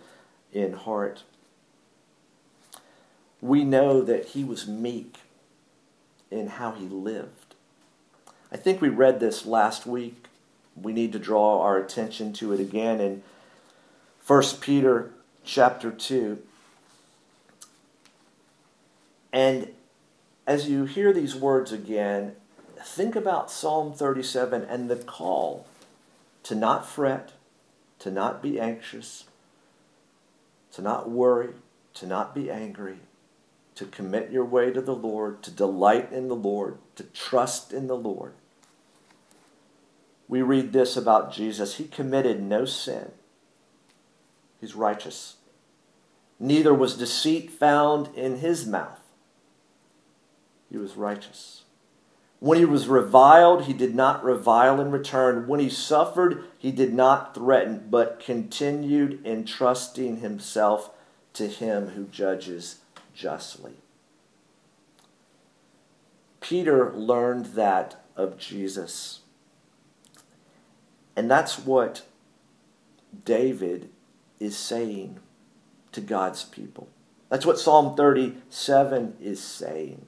in 0.53 0.73
heart, 0.73 1.23
we 3.41 3.63
know 3.63 4.03
that 4.03 4.25
he 4.25 4.43
was 4.43 4.67
meek 4.67 5.17
in 6.29 6.45
how 6.45 6.73
he 6.73 6.85
lived. 6.85 7.55
I 8.51 8.57
think 8.57 8.81
we 8.81 8.89
read 8.89 9.19
this 9.19 9.47
last 9.47 9.87
week. 9.87 10.27
We 10.79 10.93
need 10.93 11.11
to 11.13 11.19
draw 11.19 11.63
our 11.63 11.79
attention 11.79 12.33
to 12.33 12.53
it 12.53 12.59
again 12.59 13.01
in 13.01 13.23
1 14.27 14.43
Peter 14.61 15.09
chapter 15.43 15.89
2. 15.89 16.43
And 19.31 19.69
as 20.45 20.69
you 20.69 20.85
hear 20.85 21.11
these 21.11 21.35
words 21.35 21.71
again, 21.71 22.35
think 22.79 23.15
about 23.15 23.51
Psalm 23.51 23.93
37 23.93 24.63
and 24.63 24.89
the 24.89 24.95
call 24.95 25.67
to 26.43 26.55
not 26.55 26.87
fret, 26.87 27.33
to 27.99 28.09
not 28.09 28.41
be 28.41 28.59
anxious, 28.59 29.25
to 30.71 30.81
not 30.81 31.09
worry, 31.09 31.49
to 31.95 32.05
not 32.05 32.33
be 32.33 32.49
angry, 32.49 32.99
to 33.75 33.85
commit 33.85 34.31
your 34.31 34.45
way 34.45 34.71
to 34.71 34.81
the 34.81 34.95
Lord, 34.95 35.43
to 35.43 35.51
delight 35.51 36.11
in 36.11 36.29
the 36.29 36.35
Lord, 36.35 36.77
to 36.95 37.03
trust 37.03 37.73
in 37.73 37.87
the 37.87 37.97
Lord. 37.97 38.33
We 40.29 40.41
read 40.41 40.71
this 40.71 40.95
about 40.95 41.33
Jesus 41.33 41.75
He 41.75 41.85
committed 41.85 42.41
no 42.41 42.65
sin, 42.65 43.11
He's 44.61 44.75
righteous. 44.75 45.35
Neither 46.39 46.73
was 46.73 46.95
deceit 46.95 47.51
found 47.51 48.15
in 48.15 48.37
His 48.37 48.65
mouth 48.65 49.01
he 50.69 50.77
was 50.77 50.95
righteous. 50.95 51.63
When 52.39 52.59
he 52.59 52.65
was 52.65 52.87
reviled, 52.87 53.63
he 53.63 53.73
did 53.73 53.95
not 53.95 54.23
revile 54.23 54.79
in 54.79 54.91
return. 54.91 55.47
When 55.47 55.59
he 55.59 55.69
suffered, 55.69 56.43
he 56.57 56.71
did 56.71 56.93
not 56.93 57.33
threaten, 57.33 57.87
but 57.89 58.19
continued 58.19 59.25
entrusting 59.25 60.17
himself 60.17 60.91
to 61.33 61.47
him 61.47 61.89
who 61.89 62.05
judges 62.05 62.79
justly. 63.15 63.73
Peter 66.39 66.93
learned 66.93 67.47
that 67.47 68.03
of 68.15 68.37
Jesus. 68.37 69.21
And 71.15 71.29
that's 71.29 71.57
what 71.57 72.03
David 73.25 73.89
is 74.39 74.55
saying 74.55 75.19
to 75.91 76.01
God's 76.01 76.43
people. 76.43 76.87
That's 77.29 77.45
what 77.45 77.59
Psalm 77.59 77.95
37 77.95 79.15
is 79.19 79.41
saying. 79.41 80.05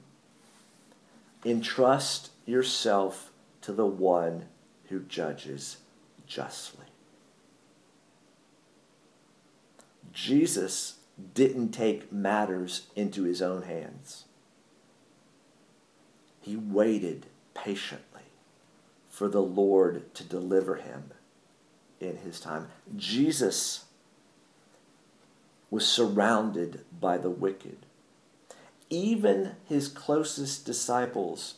Entrust 1.44 2.30
yourself 2.46 3.32
to 3.62 3.72
the 3.72 3.86
one 3.86 4.46
who 4.88 5.00
judges 5.00 5.78
justly. 6.26 6.86
Jesus 10.12 10.96
didn't 11.34 11.70
take 11.70 12.12
matters 12.12 12.86
into 12.96 13.22
his 13.22 13.40
own 13.40 13.62
hands. 13.62 14.24
He 16.40 16.56
waited 16.56 17.26
patiently 17.54 18.22
for 19.08 19.28
the 19.28 19.42
Lord 19.42 20.12
to 20.14 20.24
deliver 20.24 20.76
him 20.76 21.10
in 22.00 22.16
his 22.18 22.40
time. 22.40 22.68
Jesus 22.96 23.84
was 25.70 25.86
surrounded 25.86 26.84
by 26.98 27.18
the 27.18 27.30
wicked 27.30 27.86
even 28.90 29.52
his 29.66 29.88
closest 29.88 30.66
disciples 30.66 31.54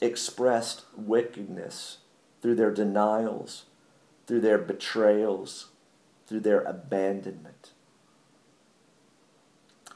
expressed 0.00 0.84
wickedness 0.96 1.98
through 2.40 2.54
their 2.54 2.72
denials, 2.72 3.64
through 4.26 4.40
their 4.40 4.58
betrayals, 4.58 5.68
through 6.26 6.40
their 6.40 6.62
abandonment. 6.62 7.72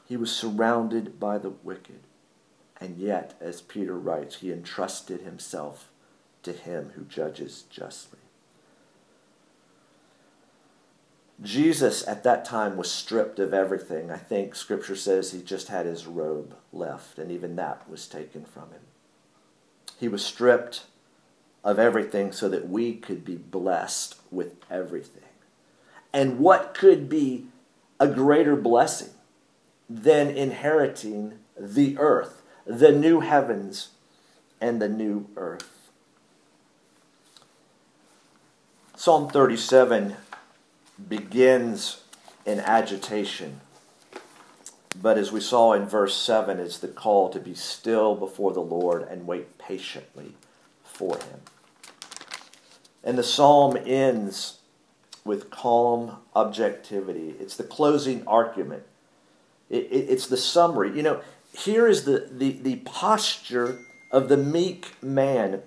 He 0.05 0.15
was 0.15 0.35
surrounded 0.35 1.19
by 1.19 1.37
the 1.37 1.49
wicked, 1.49 2.01
and 2.79 2.97
yet, 2.97 3.35
as 3.41 3.61
Peter 3.61 3.97
writes, 3.97 4.37
he 4.37 4.51
entrusted 4.51 5.21
himself 5.21 5.89
to 6.43 6.53
him 6.53 6.91
who 6.95 7.03
judges 7.03 7.63
justly. 7.69 8.19
Jesus 11.41 12.05
at 12.07 12.23
that 12.23 12.43
time 12.43 12.75
was 12.75 12.91
stripped 12.91 13.39
of 13.39 13.53
everything. 13.53 14.11
I 14.11 14.17
think 14.17 14.55
scripture 14.55 14.95
says 14.95 15.31
he 15.31 15.41
just 15.41 15.69
had 15.69 15.85
his 15.85 16.05
robe 16.05 16.55
left, 16.73 17.17
and 17.17 17.31
even 17.31 17.55
that 17.55 17.89
was 17.89 18.07
taken 18.07 18.43
from 18.43 18.71
him. 18.71 18.81
He 19.97 20.09
was 20.09 20.25
stripped 20.25 20.83
of 21.63 21.79
everything 21.79 22.31
so 22.31 22.49
that 22.49 22.67
we 22.69 22.93
could 22.93 23.23
be 23.23 23.35
blessed 23.35 24.15
with 24.31 24.53
everything. 24.69 25.23
And 26.11 26.39
what 26.39 26.73
could 26.73 27.07
be 27.07 27.45
a 27.99 28.07
greater 28.07 28.55
blessing 28.55 29.11
than 29.89 30.29
inheriting 30.29 31.39
the 31.57 31.97
earth, 31.97 32.41
the 32.65 32.91
new 32.91 33.21
heavens, 33.21 33.89
and 34.59 34.81
the 34.81 34.89
new 34.89 35.27
earth? 35.37 35.91
Psalm 38.95 39.29
37 39.29 40.17
begins 41.07 42.03
in 42.45 42.59
agitation. 42.59 43.61
But 45.01 45.17
as 45.17 45.31
we 45.31 45.39
saw 45.39 45.73
in 45.73 45.85
verse 45.85 46.15
7, 46.15 46.59
it's 46.59 46.79
the 46.79 46.87
call 46.87 47.29
to 47.29 47.39
be 47.39 47.53
still 47.53 48.15
before 48.15 48.53
the 48.53 48.61
Lord 48.61 49.03
and 49.03 49.27
wait 49.27 49.57
patiently 49.57 50.33
for 50.83 51.17
Him. 51.17 51.41
And 53.03 53.17
the 53.17 53.23
psalm 53.23 53.77
ends 53.85 54.57
with 55.23 55.49
calm 55.49 56.17
objectivity. 56.35 57.35
It's 57.39 57.55
the 57.55 57.63
closing 57.63 58.27
argument, 58.27 58.83
it, 59.69 59.85
it, 59.91 60.09
it's 60.09 60.27
the 60.27 60.37
summary. 60.37 60.95
You 60.95 61.03
know, 61.03 61.21
here 61.53 61.87
is 61.87 62.03
the, 62.05 62.29
the, 62.31 62.51
the 62.51 62.77
posture 62.77 63.79
of 64.11 64.27
the 64.27 64.37
meek 64.37 65.01
man 65.03 65.61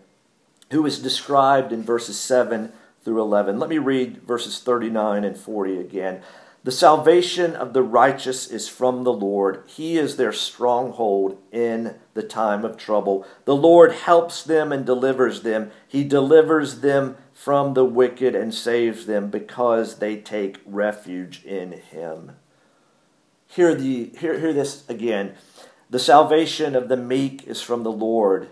who 0.70 0.84
is 0.86 0.98
described 0.98 1.72
in 1.72 1.82
verses 1.82 2.18
7 2.18 2.72
through 3.04 3.20
11. 3.20 3.58
Let 3.58 3.70
me 3.70 3.78
read 3.78 4.22
verses 4.22 4.58
39 4.58 5.24
and 5.24 5.36
40 5.36 5.78
again. 5.78 6.22
The 6.64 6.70
salvation 6.70 7.56
of 7.56 7.72
the 7.72 7.82
righteous 7.82 8.46
is 8.46 8.68
from 8.68 9.02
the 9.02 9.12
Lord. 9.12 9.64
He 9.66 9.98
is 9.98 10.16
their 10.16 10.32
stronghold 10.32 11.42
in 11.50 11.96
the 12.14 12.22
time 12.22 12.64
of 12.64 12.76
trouble. 12.76 13.26
The 13.46 13.56
Lord 13.56 13.92
helps 13.92 14.44
them 14.44 14.70
and 14.70 14.86
delivers 14.86 15.42
them. 15.42 15.72
He 15.88 16.04
delivers 16.04 16.80
them 16.80 17.16
from 17.32 17.74
the 17.74 17.84
wicked 17.84 18.36
and 18.36 18.54
saves 18.54 19.06
them 19.06 19.28
because 19.28 19.98
they 19.98 20.16
take 20.16 20.60
refuge 20.64 21.44
in 21.44 21.72
him. 21.72 22.36
Hear, 23.48 23.74
the, 23.74 24.12
hear, 24.16 24.38
hear 24.38 24.52
this 24.52 24.88
again. 24.88 25.34
The 25.90 25.98
salvation 25.98 26.76
of 26.76 26.88
the 26.88 26.96
meek 26.96 27.46
is 27.48 27.60
from 27.60 27.82
the 27.82 27.92
Lord. 27.92 28.48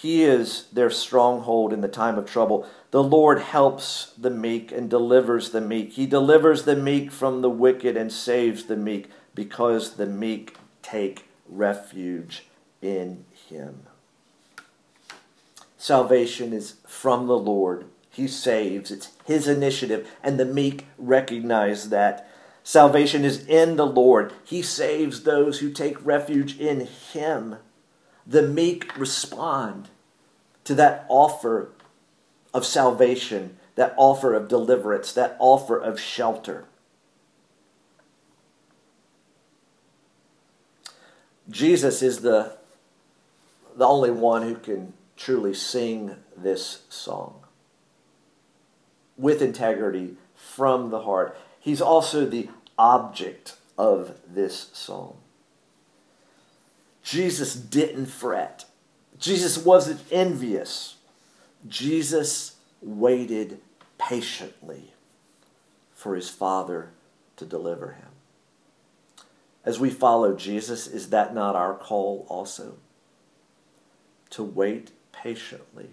He 0.00 0.24
is 0.24 0.64
their 0.72 0.88
stronghold 0.88 1.74
in 1.74 1.82
the 1.82 1.88
time 1.88 2.16
of 2.16 2.24
trouble. 2.24 2.66
The 2.90 3.02
Lord 3.02 3.38
helps 3.38 4.14
the 4.16 4.30
meek 4.30 4.72
and 4.72 4.88
delivers 4.88 5.50
the 5.50 5.60
meek. 5.60 5.92
He 5.92 6.06
delivers 6.06 6.62
the 6.62 6.74
meek 6.74 7.10
from 7.10 7.42
the 7.42 7.50
wicked 7.50 7.98
and 7.98 8.10
saves 8.10 8.64
the 8.64 8.78
meek 8.78 9.10
because 9.34 9.96
the 9.96 10.06
meek 10.06 10.56
take 10.80 11.28
refuge 11.46 12.46
in 12.80 13.26
him. 13.50 13.82
Salvation 15.76 16.54
is 16.54 16.76
from 16.86 17.26
the 17.26 17.38
Lord. 17.38 17.84
He 18.08 18.26
saves. 18.26 18.90
It's 18.90 19.10
his 19.26 19.46
initiative, 19.46 20.10
and 20.22 20.40
the 20.40 20.46
meek 20.46 20.86
recognize 20.96 21.90
that. 21.90 22.26
Salvation 22.64 23.22
is 23.22 23.46
in 23.46 23.76
the 23.76 23.86
Lord. 23.86 24.32
He 24.44 24.62
saves 24.62 25.24
those 25.24 25.58
who 25.58 25.70
take 25.70 26.02
refuge 26.06 26.58
in 26.58 26.86
him 26.86 27.56
the 28.30 28.42
meek 28.42 28.96
respond 28.96 29.88
to 30.62 30.72
that 30.76 31.04
offer 31.08 31.72
of 32.54 32.64
salvation, 32.64 33.58
that 33.74 33.92
offer 33.96 34.34
of 34.34 34.46
deliverance, 34.46 35.12
that 35.12 35.36
offer 35.40 35.76
of 35.76 35.98
shelter. 35.98 36.64
Jesus 41.50 42.02
is 42.02 42.20
the, 42.20 42.56
the 43.76 43.86
only 43.86 44.12
one 44.12 44.42
who 44.42 44.54
can 44.54 44.92
truly 45.16 45.52
sing 45.52 46.14
this 46.36 46.82
song 46.88 47.40
with 49.18 49.42
integrity 49.42 50.16
from 50.36 50.90
the 50.90 51.00
heart. 51.00 51.36
He's 51.58 51.80
also 51.80 52.24
the 52.24 52.48
object 52.78 53.56
of 53.76 54.16
this 54.32 54.70
song. 54.72 55.16
Jesus 57.10 57.56
didn't 57.56 58.06
fret. 58.06 58.66
Jesus 59.18 59.58
wasn't 59.58 60.00
envious. 60.12 60.94
Jesus 61.66 62.54
waited 62.80 63.58
patiently 63.98 64.92
for 65.92 66.14
his 66.14 66.28
Father 66.28 66.90
to 67.34 67.44
deliver 67.44 67.94
him. 67.94 68.10
As 69.64 69.80
we 69.80 69.90
follow 69.90 70.36
Jesus, 70.36 70.86
is 70.86 71.10
that 71.10 71.34
not 71.34 71.56
our 71.56 71.74
call 71.74 72.26
also? 72.28 72.76
To 74.30 74.44
wait 74.44 74.92
patiently 75.10 75.90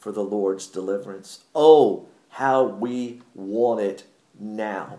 for 0.00 0.10
the 0.10 0.24
Lord's 0.24 0.66
deliverance. 0.66 1.44
Oh, 1.54 2.08
how 2.30 2.64
we 2.64 3.22
want 3.36 3.82
it 3.82 4.02
now. 4.36 4.98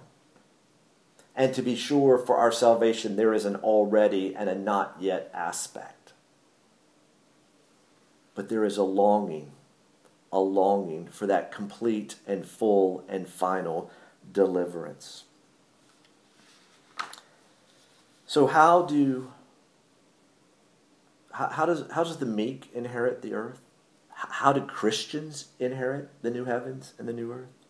And 1.36 1.54
to 1.54 1.62
be 1.62 1.76
sure, 1.76 2.18
for 2.18 2.38
our 2.38 2.52
salvation, 2.52 3.16
there 3.16 3.34
is 3.34 3.46
an 3.46 3.56
already 3.58 4.36
and 4.36 4.50
a 4.50 4.56
not 4.56 4.98
yet 5.00 5.32
aspect. 5.34 6.14
But 8.36 8.50
there 8.50 8.66
is 8.66 8.78
a 8.78 8.84
longing, 8.84 9.52
a 10.32 10.40
longing 10.40 11.08
for 11.08 11.28
that 11.28 11.52
complete 11.52 12.16
and 12.28 12.46
full 12.46 13.04
and 13.08 13.28
final 13.28 13.90
deliverance. 14.32 15.24
So, 18.26 18.48
how 18.48 18.84
do 18.84 19.32
how, 21.34 21.66
does 21.66 21.86
how 21.92 22.04
does 22.04 22.18
the 22.18 22.26
meek 22.26 22.70
inherit 22.74 23.22
the 23.22 23.34
earth? 23.34 23.62
How 24.10 24.54
do 24.54 24.62
Christians 24.62 25.48
inherit 25.60 26.10
the 26.22 26.30
new 26.30 26.46
heavens 26.46 26.94
and 27.00 27.08
the 27.08 27.14
new 27.14 27.32
earth? 27.32 27.61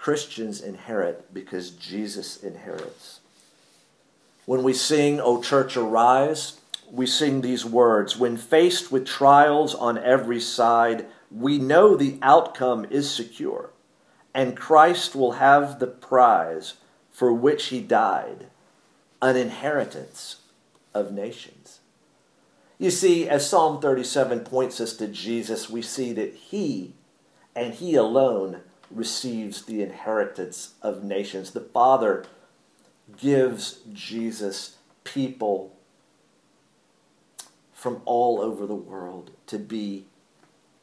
Christians 0.00 0.62
inherit 0.62 1.34
because 1.34 1.72
Jesus 1.72 2.42
inherits. 2.42 3.20
When 4.46 4.62
we 4.62 4.72
sing, 4.72 5.20
O 5.20 5.42
church, 5.42 5.76
arise, 5.76 6.58
we 6.90 7.06
sing 7.06 7.42
these 7.42 7.66
words 7.66 8.16
When 8.16 8.38
faced 8.38 8.90
with 8.90 9.06
trials 9.06 9.74
on 9.74 9.98
every 9.98 10.40
side, 10.40 11.04
we 11.30 11.58
know 11.58 11.96
the 11.96 12.18
outcome 12.22 12.86
is 12.88 13.10
secure, 13.10 13.72
and 14.34 14.56
Christ 14.56 15.14
will 15.14 15.32
have 15.32 15.78
the 15.78 15.86
prize 15.86 16.74
for 17.10 17.30
which 17.30 17.66
he 17.66 17.82
died 17.82 18.46
an 19.20 19.36
inheritance 19.36 20.36
of 20.94 21.12
nations. 21.12 21.80
You 22.78 22.90
see, 22.90 23.28
as 23.28 23.46
Psalm 23.46 23.82
37 23.82 24.40
points 24.40 24.80
us 24.80 24.94
to 24.94 25.08
Jesus, 25.08 25.68
we 25.68 25.82
see 25.82 26.14
that 26.14 26.32
he 26.32 26.94
and 27.54 27.74
he 27.74 27.96
alone 27.96 28.62
receives 28.90 29.64
the 29.64 29.82
inheritance 29.82 30.74
of 30.82 31.04
nations. 31.04 31.52
The 31.52 31.60
Father 31.60 32.24
gives 33.16 33.80
Jesus 33.92 34.76
people 35.04 35.76
from 37.72 38.02
all 38.04 38.40
over 38.40 38.66
the 38.66 38.74
world 38.74 39.30
to 39.46 39.58
be 39.58 40.06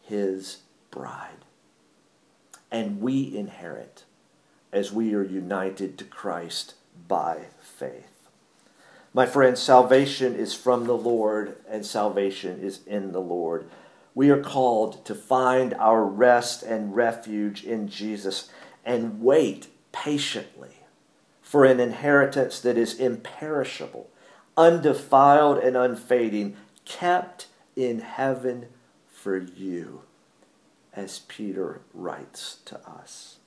his 0.01 0.59
bride. 0.89 1.45
And 2.71 3.01
we 3.01 3.35
inherit 3.35 4.03
as 4.73 4.91
we 4.91 5.13
are 5.13 5.23
united 5.23 5.97
to 5.97 6.03
Christ 6.03 6.73
by 7.07 7.45
faith. 7.61 8.29
My 9.13 9.25
friends, 9.25 9.61
salvation 9.61 10.35
is 10.35 10.53
from 10.53 10.85
the 10.85 10.97
Lord, 10.97 11.57
and 11.69 11.85
salvation 11.85 12.59
is 12.59 12.81
in 12.85 13.13
the 13.13 13.21
Lord. 13.21 13.69
We 14.17 14.31
are 14.31 14.41
called 14.41 15.05
to 15.05 15.13
find 15.13 15.75
our 15.75 16.03
rest 16.03 16.63
and 16.63 16.95
refuge 16.95 17.63
in 17.63 17.87
Jesus 17.87 18.49
and 18.83 19.21
wait 19.21 19.67
patiently 19.91 20.79
for 21.39 21.65
an 21.65 21.79
inheritance 21.79 22.59
that 22.61 22.79
is 22.79 22.99
imperishable, 22.99 24.09
undefiled, 24.57 25.59
and 25.59 25.77
unfading, 25.77 26.57
kept 26.83 27.45
in 27.75 27.99
heaven 27.99 28.69
for 29.07 29.37
you, 29.37 30.01
as 30.95 31.19
Peter 31.19 31.81
writes 31.93 32.57
to 32.65 32.79
us. 32.89 33.37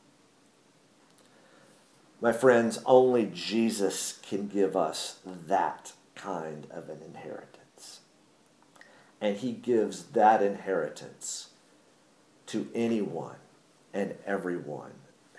My 2.20 2.32
friends, 2.32 2.78
only 2.86 3.28
Jesus 3.34 4.20
can 4.22 4.46
give 4.46 4.76
us 4.76 5.18
that 5.26 5.94
kind 6.14 6.68
of 6.70 6.88
an 6.88 7.00
inheritance. 7.04 7.59
And 9.20 9.36
he 9.36 9.52
gives 9.52 10.04
that 10.04 10.42
inheritance 10.42 11.50
to 12.46 12.68
anyone 12.74 13.36
and 13.92 14.14
everyone 14.26 14.92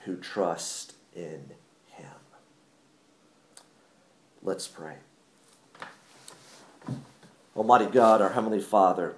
who 0.06 0.15
trusts 0.15 0.94
in 1.15 1.52
him. 1.88 2.06
Let's 4.44 4.67
pray. 4.67 4.96
Almighty 7.56 7.86
God, 7.86 8.22
our 8.22 8.30
Heavenly 8.30 8.62
Father, 8.62 9.15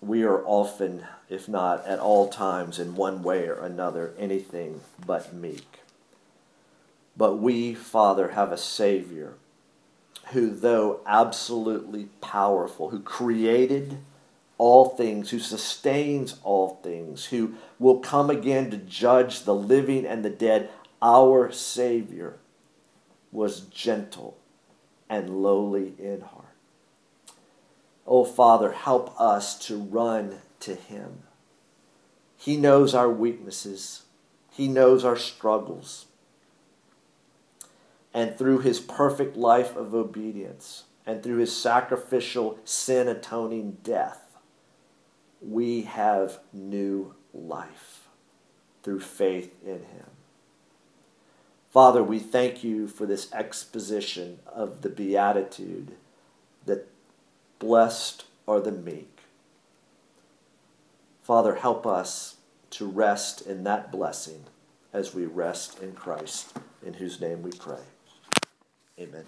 we 0.00 0.22
are 0.22 0.42
often, 0.44 1.04
if 1.28 1.48
not 1.48 1.84
at 1.86 1.98
all 1.98 2.28
times, 2.28 2.78
in 2.78 2.96
one 2.96 3.22
way 3.22 3.46
or 3.46 3.58
another, 3.58 4.14
anything 4.18 4.80
but 5.04 5.34
meek. 5.34 5.80
But 7.16 7.34
we, 7.34 7.74
Father, 7.74 8.28
have 8.28 8.52
a 8.52 8.58
Savior 8.58 9.34
who, 10.32 10.50
though 10.50 11.00
absolutely 11.06 12.08
powerful, 12.20 12.90
who 12.90 13.00
created 13.00 13.98
all 14.58 14.88
things, 14.88 15.30
who 15.30 15.38
sustains 15.38 16.36
all 16.42 16.80
things, 16.82 17.26
who 17.26 17.54
will 17.78 17.98
come 17.98 18.30
again 18.30 18.70
to 18.70 18.76
judge 18.76 19.42
the 19.42 19.54
living 19.54 20.06
and 20.06 20.24
the 20.24 20.30
dead, 20.30 20.70
our 21.02 21.52
Savior 21.52 22.38
was 23.30 23.60
gentle 23.60 24.36
and 25.08 25.42
lowly 25.42 25.94
in 25.98 26.22
heart. 26.22 26.44
Oh, 28.06 28.24
Father, 28.24 28.72
help 28.72 29.20
us 29.20 29.58
to 29.66 29.76
run 29.76 30.38
to 30.60 30.74
Him. 30.74 31.22
He 32.36 32.56
knows 32.56 32.94
our 32.94 33.10
weaknesses, 33.10 34.04
He 34.50 34.68
knows 34.68 35.04
our 35.04 35.16
struggles. 35.16 36.05
And 38.16 38.38
through 38.38 38.60
His 38.60 38.80
perfect 38.80 39.36
life 39.36 39.76
of 39.76 39.94
obedience 39.94 40.84
and 41.04 41.22
through 41.22 41.36
His 41.36 41.54
sacrificial, 41.54 42.58
sin 42.64 43.08
atoning 43.08 43.76
death, 43.82 44.38
we 45.42 45.82
have 45.82 46.38
new 46.50 47.14
life 47.34 48.08
through 48.82 49.00
faith 49.00 49.54
in 49.62 49.80
Him. 49.80 50.06
Father, 51.70 52.02
we 52.02 52.18
thank 52.18 52.64
you 52.64 52.88
for 52.88 53.04
this 53.04 53.30
exposition 53.34 54.38
of 54.46 54.80
the 54.80 54.88
Beatitude 54.88 55.92
that 56.64 56.88
Blessed 57.58 58.24
are 58.48 58.60
the 58.60 58.72
meek. 58.72 59.18
Father, 61.22 61.56
help 61.56 61.86
us 61.86 62.36
to 62.70 62.86
rest 62.86 63.42
in 63.42 63.64
that 63.64 63.92
blessing 63.92 64.44
as 64.94 65.14
we 65.14 65.26
rest 65.26 65.82
in 65.82 65.92
Christ, 65.92 66.56
in 66.82 66.94
whose 66.94 67.20
name 67.20 67.42
we 67.42 67.50
pray. 67.50 67.82
Amen. 68.98 69.24